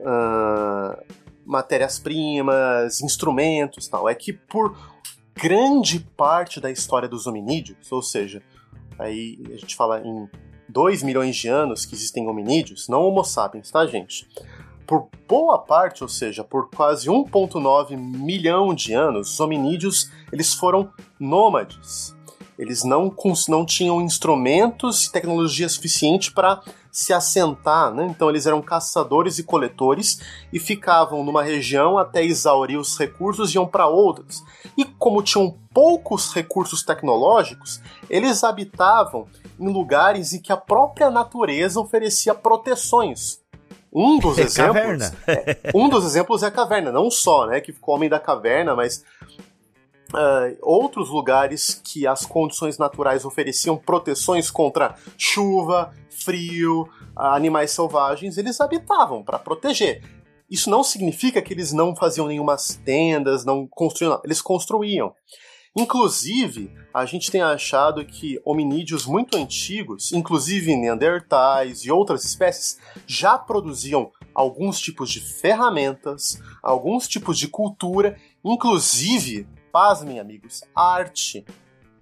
[0.00, 1.04] uh,
[1.44, 4.76] matérias-primas, instrumentos tal, é que por
[5.34, 8.42] grande parte da história dos hominídeos, ou seja,
[8.98, 10.28] aí a gente fala em
[10.68, 14.26] 2 milhões de anos que existem hominídeos, não homo sapiens, tá, gente?
[14.86, 20.90] Por boa parte, ou seja, por quase 1.9 milhão de anos, os hominídeos eles foram
[21.18, 22.14] nômades.
[22.58, 23.14] Eles não,
[23.48, 28.06] não tinham instrumentos e tecnologia suficiente para se assentar, né?
[28.06, 30.18] Então eles eram caçadores e coletores
[30.50, 34.42] e ficavam numa região até exaurir os recursos e iam para outras.
[34.78, 39.26] E como tinham poucos recursos tecnológicos, eles habitavam
[39.60, 43.44] em lugares em que a própria natureza oferecia proteções.
[43.92, 47.72] Um dos é exemplos, é, um dos exemplos é a caverna, não só, né, que
[47.72, 49.04] ficou homem da caverna, mas
[50.14, 58.38] Uh, outros lugares que as condições naturais ofereciam proteções contra chuva, frio, uh, animais selvagens,
[58.38, 60.02] eles habitavam para proteger.
[60.48, 65.12] Isso não significa que eles não faziam nenhuma tendas, não construíam, eles construíam.
[65.76, 73.36] Inclusive, a gente tem achado que hominídeos muito antigos, inclusive neandertais e outras espécies, já
[73.36, 81.44] produziam alguns tipos de ferramentas, alguns tipos de cultura, inclusive pasmem, amigos, arte.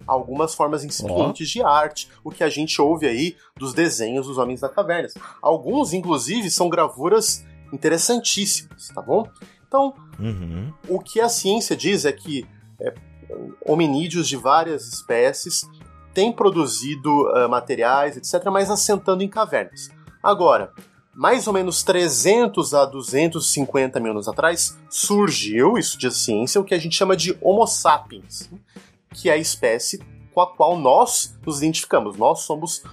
[0.07, 1.51] Algumas formas incipientes oh.
[1.51, 5.09] de arte, o que a gente ouve aí dos desenhos dos Homens da Caverna.
[5.41, 9.27] Alguns, inclusive, são gravuras interessantíssimas, tá bom?
[9.67, 10.71] Então, uhum.
[10.87, 12.45] o que a ciência diz é que
[12.79, 12.93] é,
[13.65, 15.67] hominídeos de várias espécies
[16.13, 19.89] têm produzido uh, materiais, etc., mas assentando em cavernas.
[20.23, 20.71] Agora,
[21.13, 26.73] mais ou menos 300 a 250 mil anos atrás, surgiu, isso de ciência, o que
[26.73, 28.49] a gente chama de Homo sapiens,
[29.11, 30.01] que é a espécie
[30.33, 32.17] com a qual nós nos identificamos.
[32.17, 32.83] Nós somos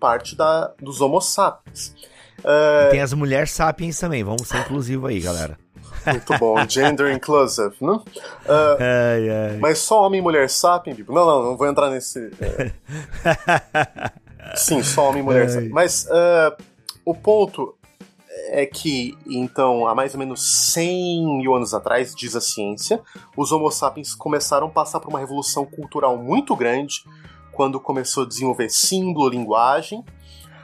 [0.00, 1.94] parte da, dos Homo sapiens.
[2.40, 2.90] Uh...
[2.90, 5.58] tem as mulheres sapiens também, vamos ser inclusivos aí, galera.
[6.06, 7.92] Muito bom, gender inclusive, né?
[7.92, 9.56] Uh, ai, ai.
[9.58, 11.12] Mas só homem e mulher sapien, Bibo?
[11.12, 12.30] Não, não, não vou entrar nesse.
[12.40, 12.72] É...
[14.56, 15.70] Sim, só homem e mulher sapien.
[15.70, 16.62] Mas uh,
[17.04, 17.74] o ponto
[18.48, 23.00] é que, então, há mais ou menos 100 mil anos atrás, diz a ciência,
[23.36, 27.04] os Homo sapiens começaram a passar por uma revolução cultural muito grande
[27.52, 30.04] quando começou a desenvolver símbolo, linguagem.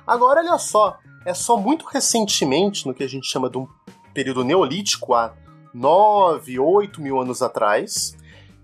[0.07, 3.69] Agora, olha só, é só muito recentemente, no que a gente chama de um
[4.13, 5.35] período neolítico, há
[5.73, 8.17] 9, 8 mil anos atrás,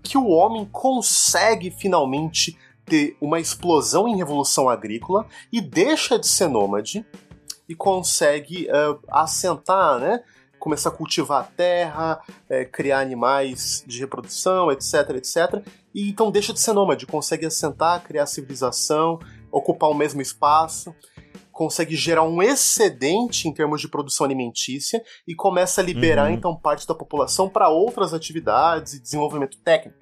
[0.03, 6.47] que o homem consegue finalmente ter uma explosão em revolução agrícola e deixa de ser
[6.47, 7.05] nômade
[7.67, 10.23] e consegue uh, assentar, né?
[10.57, 15.65] começar a cultivar a terra, é, criar animais de reprodução, etc, etc.
[15.93, 19.19] E então deixa de ser nômade, consegue assentar, criar civilização,
[19.51, 20.93] ocupar o mesmo espaço,
[21.57, 26.35] consegue gerar um excedente em termos de produção alimentícia e começa a liberar Uhum.
[26.35, 29.97] então parte da população para outras atividades e desenvolvimento técnico.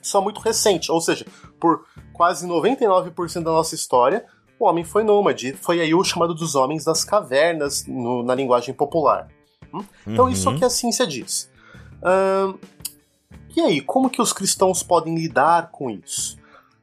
[0.00, 1.26] Isso é muito recente, ou seja,
[1.60, 4.24] por quase 99% da nossa história,
[4.58, 5.54] o homem foi nômade.
[5.54, 9.26] Foi aí o chamado dos homens das cavernas, no- na linguagem popular.
[9.74, 9.84] Hum?
[10.06, 11.50] Então, isso é o que a ciência diz.
[13.56, 16.38] E aí, como que os cristãos podem lidar com isso?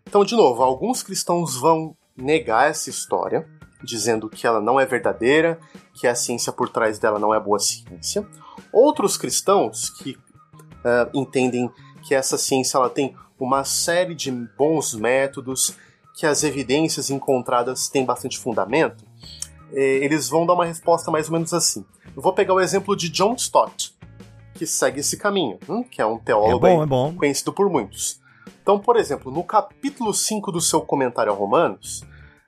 [0.08, 3.48] Então, de novo, alguns cristãos vão negar essa história,
[3.84, 5.60] dizendo que ela não é verdadeira,
[5.94, 8.26] que a ciência por trás dela não é boa ciência.
[8.72, 10.18] Outros cristãos que
[10.84, 11.70] ah, entendem
[12.04, 15.76] que essa ciência ela tem uma série de bons métodos,
[16.16, 19.06] que as evidências encontradas têm bastante fundamento,
[19.72, 21.86] eh, eles vão dar uma resposta mais ou menos assim.
[22.16, 23.96] Eu vou pegar o exemplo de John Stott,
[24.56, 27.14] que segue esse caminho, hum, que é um É teólogo bom, aí é bom.
[27.16, 28.20] conhecido por muitos.
[28.64, 32.04] Então, por exemplo, no capítulo 5 do seu comentário a Romanos,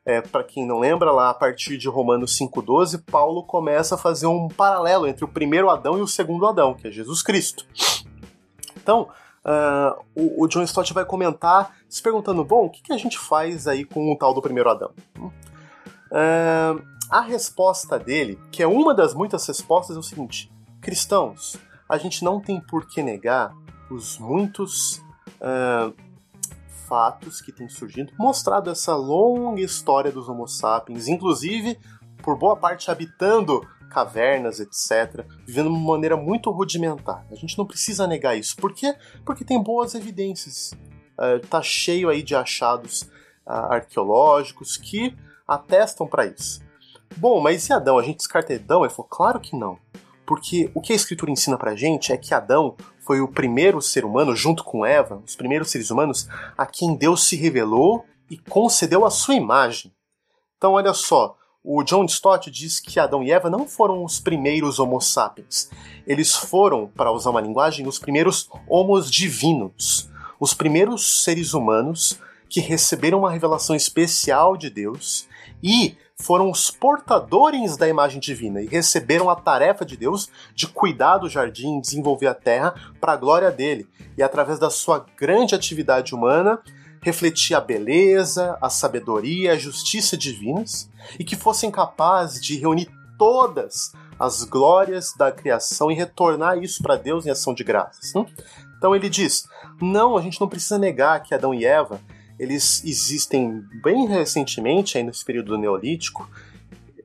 [0.10, 4.26] é, para quem não lembra, lá a partir de Romanos 5,12, Paulo começa a fazer
[4.26, 7.64] um paralelo entre o primeiro Adão e o segundo Adão, que é Jesus Cristo.
[8.76, 9.08] Então,
[9.46, 13.20] ah, o, o John Stott vai comentar se perguntando: bom, o que, que a gente
[13.20, 14.92] faz aí com o tal do primeiro Adão?
[16.12, 16.76] Ah,
[17.12, 20.52] a resposta dele, que é uma das muitas respostas, é o seguinte:
[20.82, 21.56] cristãos,
[21.88, 23.54] a gente não tem por que negar
[23.92, 25.04] os muitos
[25.40, 25.92] ah,
[26.90, 31.80] fatos que têm surgido, mostrado essa longa história dos Homo sapiens, inclusive
[32.24, 37.26] por boa parte habitando cavernas, etc., vivendo de uma maneira muito rudimentar.
[37.32, 38.56] A gente não precisa negar isso.
[38.56, 38.96] Por quê?
[39.26, 40.72] Porque tem boas evidências.
[41.50, 43.10] Tá cheio aí de achados
[43.46, 45.16] ah, arqueológicos que
[45.48, 46.62] atestam para isso.
[47.18, 47.98] Bom, mas e Adão?
[47.98, 48.84] A gente descarta Adão?
[48.84, 49.78] Ele falou, claro que não.
[50.30, 54.06] Porque o que a escritura ensina pra gente é que Adão foi o primeiro ser
[54.06, 59.08] humano, junto com Eva, os primeiros seres humanos, a quem Deus se revelou e concedeu
[59.08, 59.92] a sua imagem.
[60.56, 64.78] Então, olha só, o John Stott diz que Adão e Eva não foram os primeiros
[64.78, 65.72] Homo sapiens.
[66.06, 70.12] Eles foram, para usar uma linguagem, os primeiros Homos divinos.
[70.40, 75.28] Os primeiros seres humanos que receberam uma revelação especial de Deus
[75.64, 81.18] e foram os portadores da imagem divina e receberam a tarefa de Deus de cuidar
[81.18, 83.88] do jardim, desenvolver a terra para a glória dele.
[84.18, 86.60] E através da sua grande atividade humana,
[87.02, 93.94] refletir a beleza, a sabedoria, a justiça divinas e que fossem capazes de reunir todas
[94.20, 98.14] as glórias da criação e retornar isso para Deus em ação de graças.
[98.14, 98.26] hum?
[98.78, 99.48] Então ele diz:
[99.82, 102.02] não, a gente não precisa negar que Adão e Eva
[102.40, 106.30] eles existem bem recentemente, aí nesse período do Neolítico.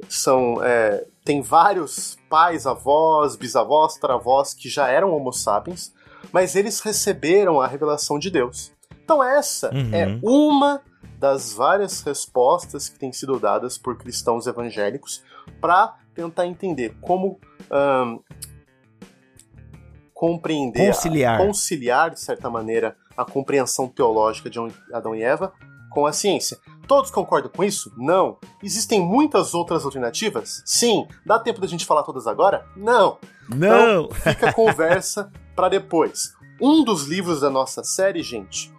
[0.08, 5.92] São, é, tem vários pais, avós, bisavós, travós que já eram Homo sapiens,
[6.32, 8.72] mas eles receberam a revelação de Deus.
[9.04, 9.90] Então essa Uhum.
[9.94, 10.80] é uma
[11.18, 15.22] das várias respostas que têm sido dadas por cristãos evangélicos
[15.60, 17.38] para tentar entender como
[20.12, 21.38] compreender, Conciliar.
[21.38, 24.58] conciliar de certa maneira a compreensão teológica de
[24.92, 25.52] Adão e Eva
[25.90, 26.58] com a ciência.
[26.88, 27.92] Todos concordam com isso?
[27.96, 28.36] Não.
[28.62, 30.62] Existem muitas outras alternativas?
[30.66, 31.06] Sim.
[31.24, 32.66] Dá tempo da gente falar todas agora?
[32.76, 33.18] Não.
[33.48, 34.10] Não!
[34.12, 36.32] Fica a conversa para depois.
[36.60, 38.72] Um dos livros da nossa série, gente,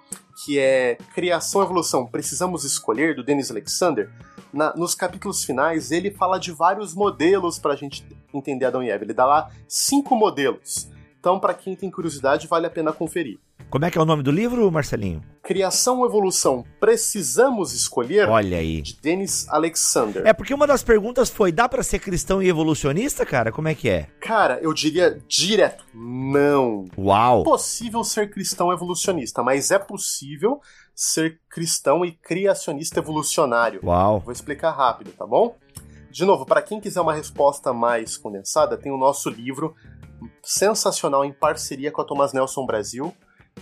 [0.43, 4.11] que é Criação e Evolução, Precisamos Escolher, do Dennis Alexander,
[4.53, 8.89] na- nos capítulos finais ele fala de vários modelos para a gente entender Adão e
[8.89, 9.03] Eva.
[9.03, 10.89] Ele dá lá cinco modelos.
[11.26, 13.39] Então, para quem tem curiosidade, vale a pena conferir.
[13.67, 15.23] Como é que é o nome do livro, Marcelinho?
[15.41, 18.80] Criação ou Evolução, Precisamos Escolher, Olha aí.
[18.80, 20.21] de Dennis Alexander.
[20.23, 23.51] É porque uma das perguntas foi: dá pra ser cristão e evolucionista, cara?
[23.51, 24.07] Como é que é?
[24.19, 26.86] Cara, eu diria direto, não.
[26.95, 27.43] Uau!
[27.43, 30.61] possível ser cristão evolucionista, mas é possível
[30.93, 33.80] ser cristão e criacionista evolucionário.
[33.84, 34.19] Uau!
[34.19, 35.57] Vou explicar rápido, tá bom?
[36.11, 39.73] De novo, para quem quiser uma resposta mais condensada, tem o nosso livro
[40.43, 43.13] sensacional em parceria com a Thomas Nelson Brasil,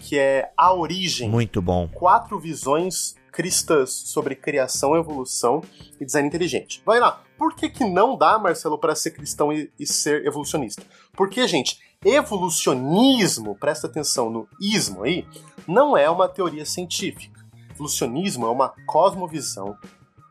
[0.02, 1.30] que é A Origem.
[1.30, 1.88] Muito bom.
[1.88, 5.62] Quatro visões cristãs sobre criação, evolução
[6.00, 6.82] e design inteligente.
[6.86, 7.24] Vai lá.
[7.38, 10.84] Por que, que não dá, Marcelo, para ser cristão e, e ser evolucionista?
[11.14, 15.26] Porque, gente, evolucionismo, presta atenção no ismo aí,
[15.68, 17.44] não é uma teoria científica.
[17.72, 19.76] Evolucionismo é uma cosmovisão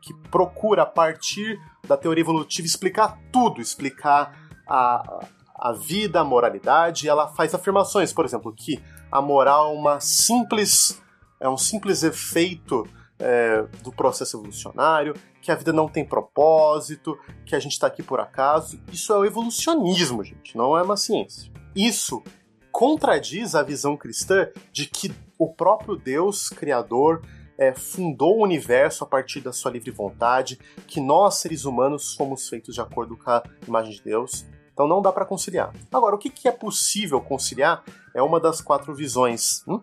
[0.01, 5.25] que procura, a partir da teoria evolutiva, explicar tudo, explicar a,
[5.63, 11.01] a vida, a moralidade, ela faz afirmações, por exemplo, que a moral é uma simples
[11.39, 12.85] é um simples efeito
[13.17, 18.03] é, do processo evolucionário, que a vida não tem propósito, que a gente está aqui
[18.03, 18.77] por acaso.
[18.91, 21.49] Isso é o evolucionismo, gente, não é uma ciência.
[21.73, 22.21] Isso
[22.69, 27.21] contradiz a visão cristã de que o próprio Deus Criador
[27.57, 32.49] é, fundou o universo a partir da sua livre vontade, que nós, seres humanos, somos
[32.49, 34.45] feitos de acordo com a imagem de Deus.
[34.73, 35.71] Então não dá para conciliar.
[35.91, 39.63] Agora, o que, que, é possível conciliar é uma das quatro visões.
[39.67, 39.79] Hum?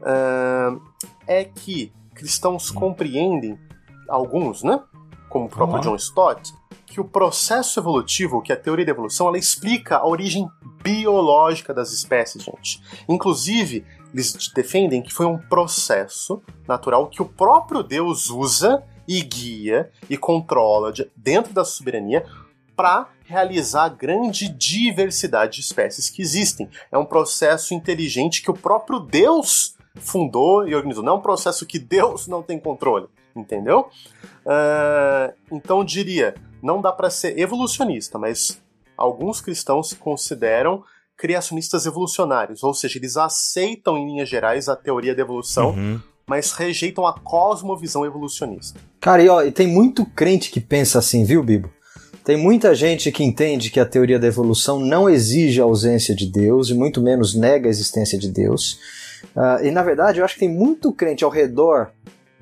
[0.00, 0.80] Uh,
[1.26, 3.58] é que cristãos compreendem,
[4.08, 4.80] alguns, né?
[5.28, 5.80] Como o próprio.
[5.80, 6.54] John Stott,
[6.86, 10.48] que o processo evolutivo, que é a teoria da evolução, ela explica a origem
[10.82, 12.82] biológica das espécies, gente.
[13.08, 19.90] Inclusive, eles defendem que foi um processo natural que o próprio Deus usa e guia
[20.08, 22.24] e controla dentro da soberania
[22.76, 26.68] para realizar a grande diversidade de espécies que existem.
[26.92, 31.02] É um processo inteligente que o próprio Deus fundou e organizou.
[31.02, 33.88] Não é um processo que Deus não tem controle, entendeu?
[34.44, 38.60] Uh, então eu diria, não dá para ser evolucionista, mas
[38.96, 40.84] alguns cristãos se consideram
[41.16, 46.00] criacionistas evolucionários, ou seja, eles aceitam em linhas gerais a teoria da evolução, uhum.
[46.26, 48.78] mas rejeitam a cosmovisão evolucionista.
[49.00, 51.70] Cara, e, ó, e tem muito crente que pensa assim, viu, Bibo?
[52.26, 56.26] Tem muita gente que entende que a teoria da evolução não exige a ausência de
[56.26, 58.80] Deus e muito menos nega a existência de Deus.
[59.26, 61.92] Uh, e na verdade, eu acho que tem muito crente ao redor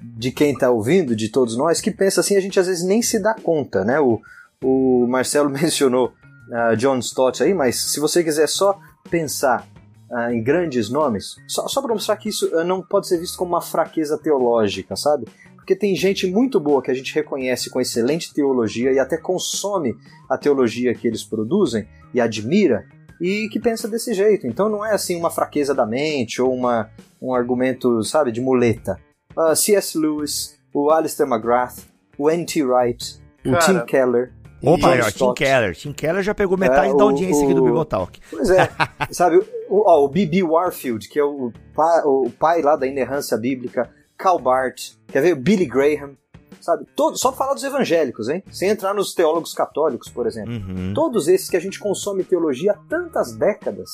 [0.01, 3.03] de quem está ouvindo, de todos nós, que pensa assim, a gente às vezes nem
[3.03, 4.01] se dá conta, né?
[4.01, 4.22] O,
[4.62, 6.14] o Marcelo mencionou
[6.49, 8.78] uh, John Stott aí, mas se você quiser só
[9.11, 9.68] pensar
[10.11, 13.51] uh, em grandes nomes, só, só para mostrar que isso não pode ser visto como
[13.51, 15.26] uma fraqueza teológica, sabe?
[15.65, 19.97] Porque tem gente muito boa que a gente reconhece com excelente teologia e até consome
[20.29, 22.85] a teologia que eles produzem e admira,
[23.19, 24.47] e que pensa desse jeito.
[24.47, 26.91] Então não é assim uma fraqueza da mente ou uma,
[27.21, 29.01] um argumento, sabe, de muleta.
[29.35, 29.97] Uh, C.S.
[29.97, 31.79] Lewis, o Alistair McGrath,
[32.19, 32.62] o N.T.
[32.62, 35.75] Wright, Cara, o Tim Keller, Opa, ó, Tim Keller.
[35.75, 38.21] Tim Keller já pegou metade é, da audiência o, aqui do Bibotalk.
[38.31, 38.69] Pois é.
[39.11, 39.39] sabe,
[39.71, 40.43] o, ó, o B.B.
[40.43, 43.91] Warfield, que é o pai, o pai lá da inerrância bíblica,
[44.25, 45.35] Karl Barth, quer ver?
[45.35, 46.16] Billy Graham,
[46.59, 46.87] sabe?
[46.97, 48.43] Todo, só falar dos evangélicos, hein?
[48.51, 50.55] Sem entrar nos teólogos católicos, por exemplo.
[50.55, 50.95] Uhum.
[50.95, 53.91] Todos esses que a gente consome teologia há tantas décadas,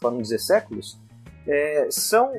[0.00, 0.98] para não dizer séculos,
[1.46, 2.32] é, são,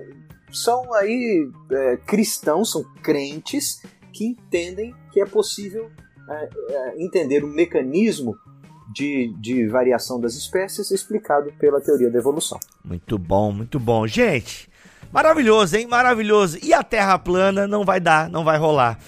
[0.51, 5.91] são aí é, cristãos, são crentes que entendem que é possível
[6.27, 8.35] é, é, entender o mecanismo
[8.91, 12.59] de, de variação das espécies explicado pela teoria da evolução.
[12.83, 14.07] Muito bom, muito bom.
[14.07, 14.67] Gente,
[15.11, 15.87] Maravilhoso, hein?
[15.87, 16.57] Maravilhoso.
[16.61, 18.99] E a Terra plana não vai dar, não vai rolar.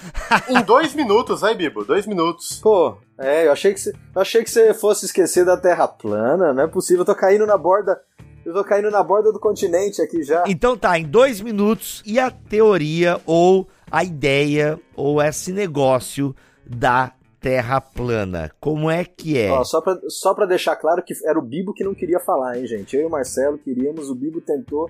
[0.48, 1.84] em dois minutos, aí, Bibo?
[1.84, 2.60] Dois minutos.
[2.62, 6.54] Pô, é, eu achei que você, eu achei que você fosse esquecer da Terra plana.
[6.54, 8.00] Não é possível, eu tô caindo na borda.
[8.46, 10.44] Eu tô caindo na borda do continente aqui já.
[10.48, 12.02] Então tá, em dois minutos.
[12.06, 16.36] E a teoria ou a ideia ou esse negócio
[16.66, 18.52] da Terra plana.
[18.60, 19.52] Como é que é?
[19.52, 22.58] Ó, só, pra, só pra deixar claro que era o Bibo que não queria falar,
[22.58, 22.96] hein, gente?
[22.96, 24.90] Eu e o Marcelo queríamos, o Bibo tentou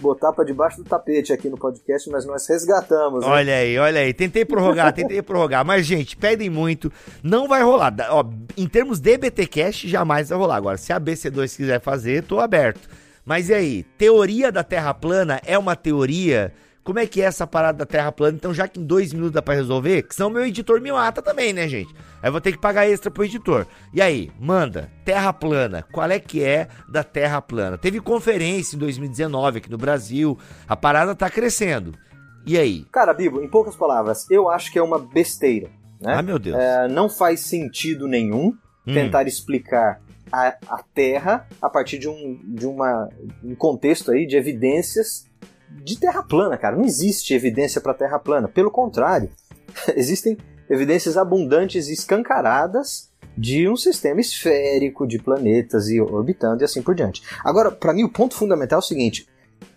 [0.00, 3.24] botar para debaixo do tapete aqui no podcast, mas nós resgatamos.
[3.24, 3.30] Hein?
[3.30, 4.14] Olha aí, olha aí.
[4.14, 5.64] Tentei prorrogar, tentei prorrogar.
[5.64, 6.92] Mas, gente, pedem muito.
[7.22, 7.94] Não vai rolar.
[8.10, 8.24] Ó,
[8.56, 10.56] em termos de BTcast, jamais vai rolar.
[10.56, 12.88] Agora, se a BC2 quiser fazer, tô aberto.
[13.24, 13.82] Mas e aí?
[13.98, 16.52] Teoria da Terra plana é uma teoria
[16.88, 18.34] como é que é essa parada da Terra plana?
[18.34, 21.20] Então, já que em dois minutos dá pra resolver, que senão meu editor me mata
[21.20, 21.94] também, né, gente?
[22.22, 23.66] Aí vou ter que pagar extra pro editor.
[23.92, 27.76] E aí, manda, Terra plana, qual é que é da Terra plana?
[27.76, 31.92] Teve conferência em 2019 aqui no Brasil, a parada tá crescendo.
[32.46, 32.86] E aí?
[32.90, 35.68] Cara, Bibo, em poucas palavras, eu acho que é uma besteira.
[36.00, 36.14] Né?
[36.14, 36.56] Ah, meu Deus.
[36.56, 38.46] É, não faz sentido nenhum
[38.86, 38.94] hum.
[38.94, 40.00] tentar explicar
[40.32, 43.10] a, a, Terra a partir de um, de uma,
[43.44, 45.27] um contexto aí de evidências
[45.70, 46.76] de terra plana, cara.
[46.76, 48.48] Não existe evidência para terra plana.
[48.48, 49.30] Pelo contrário,
[49.96, 50.36] existem
[50.68, 56.94] evidências abundantes e escancaradas de um sistema esférico de planetas e orbitando e assim por
[56.94, 57.22] diante.
[57.44, 59.28] Agora, para mim, o ponto fundamental é o seguinte: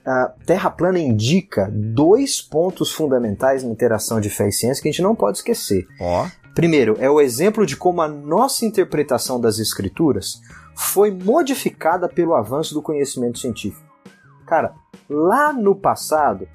[0.05, 4.91] a Terra plana indica dois pontos fundamentais na interação de fé e ciência que a
[4.91, 5.85] gente não pode esquecer.
[5.99, 6.27] Oh.
[6.55, 10.41] Primeiro, é o exemplo de como a nossa interpretação das escrituras
[10.75, 13.90] foi modificada pelo avanço do conhecimento científico.
[14.51, 14.73] Cara,
[15.09, 16.45] lá no passado,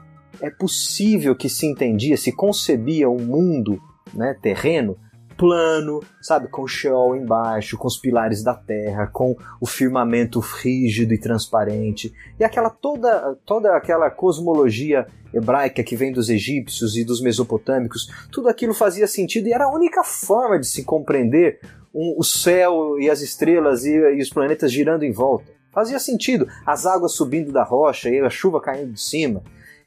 [0.43, 3.81] é possível que se entendia, se concebia um mundo
[4.13, 4.99] né, terreno
[5.35, 11.15] plano, sabe, com o Sheol embaixo, com os pilares da terra, com o firmamento rígido
[11.15, 17.23] e transparente, e aquela toda toda aquela cosmologia hebraica que vem dos egípcios e dos
[17.23, 21.61] mesopotâmicos, tudo aquilo fazia sentido e era a única forma de se compreender
[21.95, 25.56] um, o céu e as estrelas e, e os planetas girando em volta.
[25.77, 26.49] Fazia sentido.
[26.64, 29.43] As águas subindo da rocha e a chuva caindo de cima.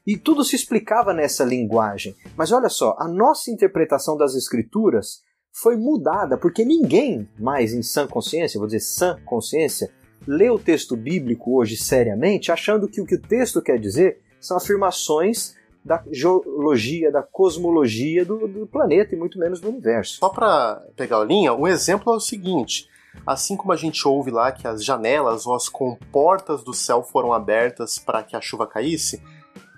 [0.06, 2.14] E tudo se explicava nessa linguagem.
[2.36, 5.20] Mas olha só, a nossa interpretação das escrituras
[5.52, 9.90] foi mudada, porque ninguém mais em sã consciência, vou dizer sã consciência,
[10.28, 14.56] lê o texto bíblico hoje seriamente achando que o que o texto quer dizer são
[14.56, 20.18] afirmações da geologia, da cosmologia do, do planeta e muito menos do universo.
[20.18, 22.88] Só para pegar a linha, o exemplo é o seguinte:
[23.26, 27.32] assim como a gente ouve lá que as janelas ou as comportas do céu foram
[27.32, 29.22] abertas para que a chuva caísse,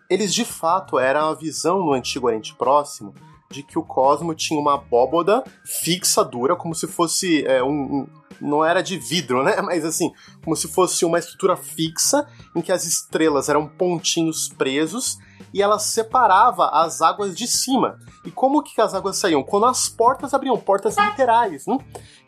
[0.09, 3.15] eles de fato eram a visão no Antigo Oriente Próximo
[3.53, 8.07] de que o cosmo tinha uma abóboda fixa, dura, como se fosse é, um, um,
[8.41, 9.61] Não era de vidro, né?
[9.63, 10.11] Mas assim,
[10.43, 12.27] como se fosse uma estrutura fixa
[12.57, 15.19] em que as estrelas eram pontinhos presos
[15.53, 17.99] e ela separava as águas de cima.
[18.25, 19.43] E como que as águas saíam?
[19.43, 21.67] Quando as portas abriam, portas literais.
[21.67, 21.79] Né?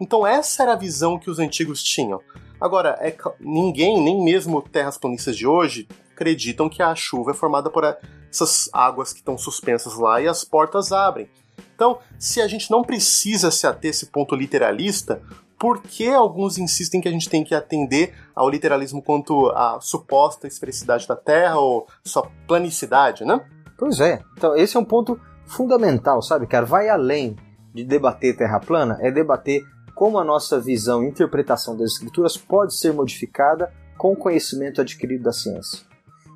[0.01, 2.21] Então essa era a visão que os antigos tinham.
[2.61, 7.69] Agora, é, ninguém, nem mesmo terras planistas de hoje, acreditam que a chuva é formada
[7.69, 7.85] por
[8.31, 11.29] essas águas que estão suspensas lá e as portas abrem.
[11.75, 15.21] Então, se a gente não precisa se ater a esse ponto literalista,
[15.65, 20.47] por que alguns insistem que a gente tem que atender ao literalismo quanto à suposta
[20.47, 23.41] esfericidade da Terra ou sua planicidade, né?
[23.79, 24.21] Pois é.
[24.37, 26.67] Então, esse é um ponto fundamental, sabe, cara?
[26.67, 27.35] Vai além
[27.73, 32.77] de debater Terra plana, é debater como a nossa visão e interpretação das escrituras pode
[32.77, 35.81] ser modificada com o conhecimento adquirido da ciência.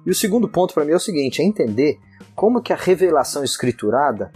[0.07, 1.99] E o segundo ponto para mim é o seguinte, é entender
[2.35, 4.33] como que a revelação escriturada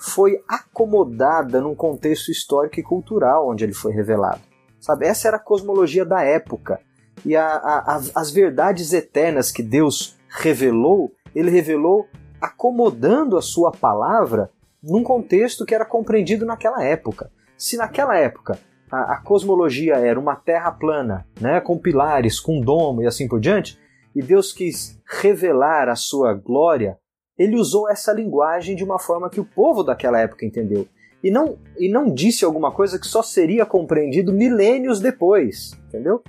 [0.00, 4.40] foi acomodada num contexto histórico e cultural onde ele foi revelado.
[4.80, 6.80] Sabe, essa era a cosmologia da época.
[7.24, 12.08] E a, a, a, as verdades eternas que Deus revelou, ele revelou
[12.40, 14.50] acomodando a sua palavra
[14.82, 17.30] num contexto que era compreendido naquela época.
[17.58, 18.58] Se naquela época
[18.90, 23.38] a, a cosmologia era uma terra plana, né, com pilares, com domo e assim por
[23.38, 23.78] diante,
[24.16, 26.98] e Deus quis revelar a sua glória
[27.40, 30.86] ele usou essa linguagem de uma forma que o povo daquela época entendeu.
[31.24, 36.22] E não, e não disse alguma coisa que só seria compreendido milênios depois, entendeu?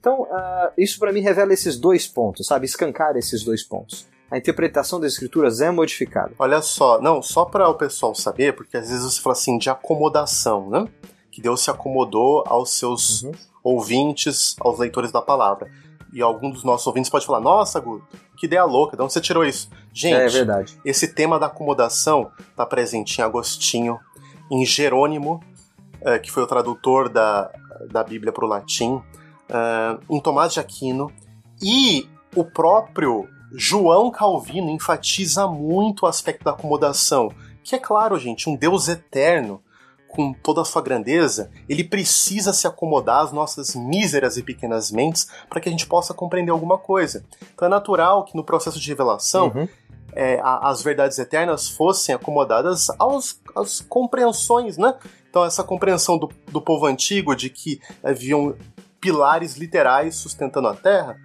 [0.00, 2.64] Então, uh, isso para mim revela esses dois pontos, sabe?
[2.64, 4.08] Escancar esses dois pontos.
[4.30, 6.32] A interpretação das escrituras é modificada.
[6.38, 9.68] Olha só, não, só para o pessoal saber, porque às vezes você fala assim de
[9.68, 10.88] acomodação, né?
[11.30, 13.32] Que Deus se acomodou aos seus uhum.
[13.62, 15.70] ouvintes, aos leitores da palavra
[16.14, 18.06] e algum dos nossos ouvintes pode falar: Nossa, Guto,
[18.36, 19.68] que ideia louca, de onde você tirou isso?
[19.92, 20.78] Gente, é verdade.
[20.84, 23.98] esse tema da acomodação está presente em Agostinho,
[24.50, 25.42] em Jerônimo,
[26.00, 27.50] uh, que foi o tradutor da,
[27.90, 31.10] da Bíblia para o latim, uh, em Tomás de Aquino,
[31.60, 37.30] e o próprio João Calvino enfatiza muito o aspecto da acomodação,
[37.62, 39.60] que é claro, gente, um Deus eterno
[40.14, 45.28] com toda a sua grandeza, ele precisa se acomodar às nossas míseras e pequenas mentes
[45.48, 47.24] para que a gente possa compreender alguma coisa.
[47.52, 49.68] Então é natural que no processo de revelação uhum.
[50.12, 54.94] é, a, as verdades eternas fossem acomodadas aos, às compreensões, né?
[55.28, 58.54] Então essa compreensão do, do povo antigo de que haviam
[59.00, 61.18] pilares literais sustentando a Terra,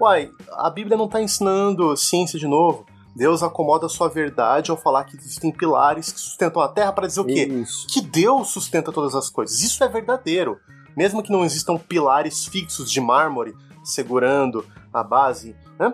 [0.00, 2.86] uai, a Bíblia não está ensinando ciência de novo.
[3.18, 7.08] Deus acomoda a sua verdade ao falar que existem pilares que sustentam a terra para
[7.08, 7.46] dizer o quê?
[7.46, 7.84] Isso.
[7.88, 9.60] Que Deus sustenta todas as coisas.
[9.60, 10.60] Isso é verdadeiro.
[10.96, 15.56] Mesmo que não existam pilares fixos de mármore segurando a base.
[15.80, 15.92] Né?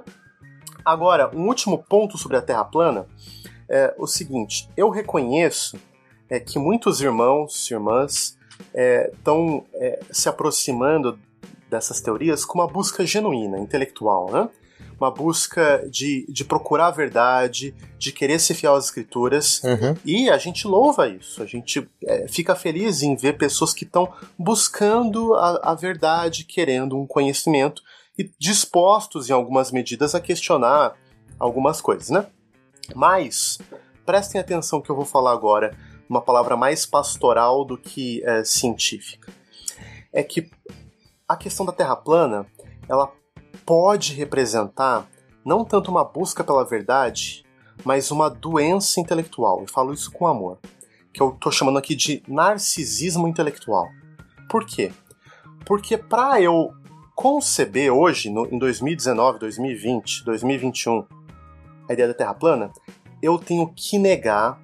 [0.84, 3.06] Agora, um último ponto sobre a Terra plana
[3.70, 5.78] é o seguinte: eu reconheço
[6.28, 8.36] é, que muitos irmãos e irmãs
[9.14, 11.18] estão é, é, se aproximando
[11.70, 14.50] dessas teorias com uma busca genuína, intelectual, né?
[15.00, 19.62] Uma busca de, de procurar a verdade, de querer ser fiel às escrituras.
[19.62, 19.96] Uhum.
[20.04, 21.42] E a gente louva isso.
[21.42, 26.96] A gente é, fica feliz em ver pessoas que estão buscando a, a verdade, querendo
[26.96, 27.82] um conhecimento
[28.16, 30.94] e dispostos, em algumas medidas, a questionar
[31.38, 32.26] algumas coisas, né?
[32.94, 33.58] Mas,
[34.06, 35.76] prestem atenção que eu vou falar agora,
[36.08, 39.32] uma palavra mais pastoral do que é, científica.
[40.12, 40.48] É que
[41.28, 42.46] a questão da Terra plana,
[42.88, 43.10] ela
[43.64, 45.06] pode representar
[45.44, 47.44] não tanto uma busca pela verdade,
[47.84, 49.60] mas uma doença intelectual.
[49.60, 50.58] Eu falo isso com amor,
[51.12, 53.88] que eu estou chamando aqui de narcisismo intelectual.
[54.48, 54.92] Por quê?
[55.66, 56.72] Porque para eu
[57.14, 61.04] conceber hoje, no, em 2019, 2020, 2021,
[61.88, 62.72] a ideia da Terra plana,
[63.22, 64.60] eu tenho que negar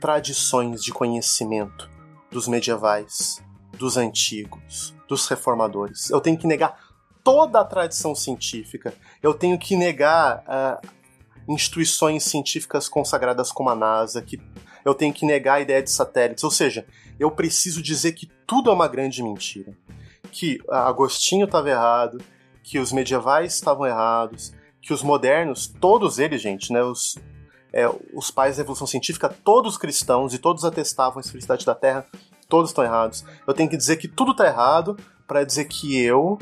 [0.00, 1.90] tradições de conhecimento
[2.30, 3.42] dos medievais,
[3.76, 6.10] dos antigos, dos reformadores.
[6.10, 6.87] Eu tenho que negar
[7.28, 8.94] toda a tradição científica.
[9.22, 10.88] Eu tenho que negar uh,
[11.46, 14.40] instituições científicas consagradas como a NASA, que
[14.82, 16.42] eu tenho que negar a ideia de satélites.
[16.42, 16.86] Ou seja,
[17.20, 19.76] eu preciso dizer que tudo é uma grande mentira.
[20.32, 22.16] Que Agostinho estava errado,
[22.62, 27.18] que os medievais estavam errados, que os modernos, todos eles, gente, né, os,
[27.74, 32.06] é, os pais da evolução científica, todos cristãos e todos atestavam a felicidade da Terra,
[32.48, 33.22] todos estão errados.
[33.46, 36.38] Eu tenho que dizer que tudo está errado para dizer que eu,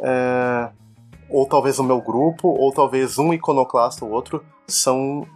[0.00, 0.70] é,
[1.28, 5.26] ou talvez o meu grupo, ou talvez um iconoclasta ou outro, são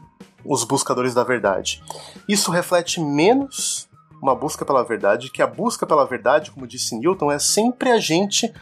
[0.44, 1.82] os buscadores da verdade.
[2.28, 3.88] Isso reflete menos
[4.22, 7.98] uma busca pela verdade, que a busca pela verdade, como disse Newton, é sempre a
[7.98, 8.52] gente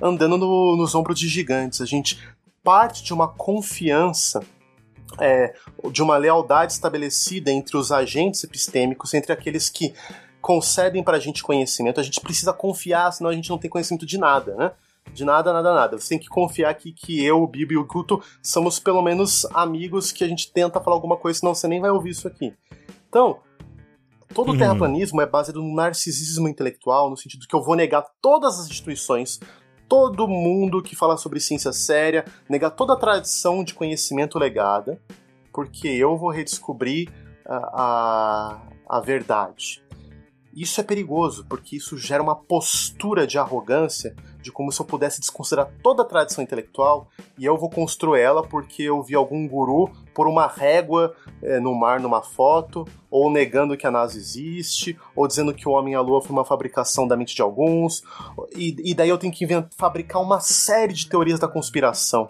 [0.00, 1.80] andando no, nos ombros de gigantes.
[1.80, 2.18] A gente
[2.62, 4.40] parte de uma confiança,
[5.20, 5.54] é,
[5.90, 9.92] de uma lealdade estabelecida entre os agentes epistêmicos, entre aqueles que
[10.40, 12.00] concedem para a gente conhecimento.
[12.00, 14.72] A gente precisa confiar, senão a gente não tem conhecimento de nada, né?
[15.12, 15.98] De nada, nada, nada.
[15.98, 19.46] Você tem que confiar que, que eu, o Bibo e o Guto somos pelo menos
[19.52, 22.54] amigos que a gente tenta falar alguma coisa, senão você nem vai ouvir isso aqui.
[23.08, 23.40] Então,
[24.32, 24.58] todo o uhum.
[24.58, 29.38] terraplanismo é baseado no narcisismo intelectual, no sentido que eu vou negar todas as instituições,
[29.86, 34.98] todo mundo que fala sobre ciência séria, negar toda a tradição de conhecimento legada,
[35.52, 37.10] porque eu vou redescobrir
[37.46, 39.82] a, a, a verdade.
[40.54, 45.20] Isso é perigoso, porque isso gera uma postura de arrogância, de como se eu pudesse
[45.20, 49.90] desconsiderar toda a tradição intelectual e eu vou construir ela porque eu vi algum guru
[50.14, 55.26] por uma régua é, no mar numa foto, ou negando que a NASA existe, ou
[55.26, 58.02] dizendo que o Homem à Lua foi uma fabricação da mente de alguns,
[58.54, 62.28] e, e daí eu tenho que inventar, fabricar uma série de teorias da conspiração.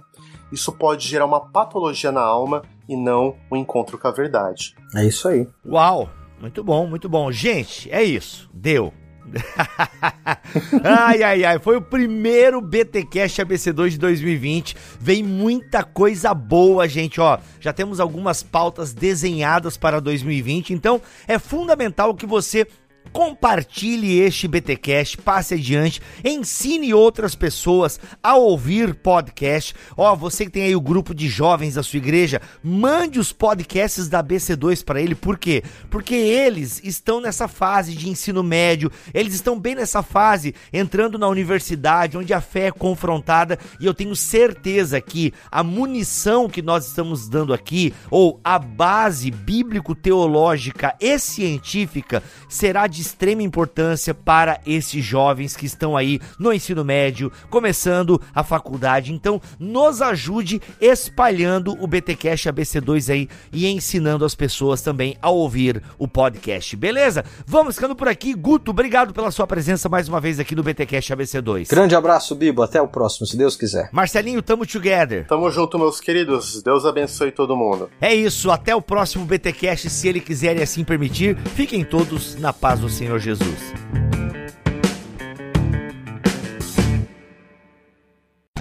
[0.53, 4.77] Isso pode gerar uma patologia na alma e não um encontro com a verdade.
[4.95, 5.49] É isso aí.
[5.67, 6.09] Uau!
[6.39, 7.31] Muito bom, muito bom.
[7.31, 8.51] Gente, é isso.
[8.53, 8.93] Deu.
[10.85, 11.59] ai, ai, ai.
[11.59, 14.77] Foi o primeiro BTcast ABC2 de 2020.
[15.01, 17.21] Vem muita coisa boa, gente.
[17.21, 20.73] Ó, já temos algumas pautas desenhadas para 2020.
[20.73, 22.67] Então, é fundamental que você
[23.13, 29.75] compartilhe este BTcast, passe adiante, ensine outras pessoas a ouvir podcast.
[29.97, 34.09] Ó, você que tem aí o grupo de jovens da sua igreja, mande os podcasts
[34.09, 35.15] da BC2 para ele.
[35.15, 35.63] Por quê?
[35.91, 41.29] Porque eles estão nessa fase de ensino médio, eles estão bem nessa fase entrando na
[41.29, 46.87] universidade, onde a fé é confrontada, e eu tenho certeza que a munição que nós
[46.87, 55.05] estamos dando aqui, ou a base bíblico-teológica e científica, será de extrema importância para esses
[55.05, 59.13] jovens que estão aí no ensino médio, começando a faculdade.
[59.13, 65.83] Então, nos ajude espalhando o BTcast ABC2 aí e ensinando as pessoas também a ouvir
[65.99, 66.77] o podcast.
[66.77, 67.25] Beleza?
[67.47, 68.33] Vamos ficando por aqui.
[68.35, 71.69] Guto, obrigado pela sua presença mais uma vez aqui no BTcast ABC2.
[71.69, 72.63] Grande abraço, Bibo.
[72.63, 73.91] Até o próximo, se Deus quiser.
[73.93, 75.27] Marcelinho, tamo together.
[75.27, 76.63] Tamo junto, meus queridos.
[76.63, 77.91] Deus abençoe todo mundo.
[78.01, 78.51] É isso.
[78.51, 81.37] Até o próximo BTcast, se ele quiser e assim permitir.
[81.55, 83.73] Fiquem todos na paz do Senhor Jesus.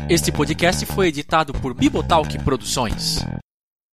[0.09, 3.19] Este podcast foi editado por Bibotalk Produções.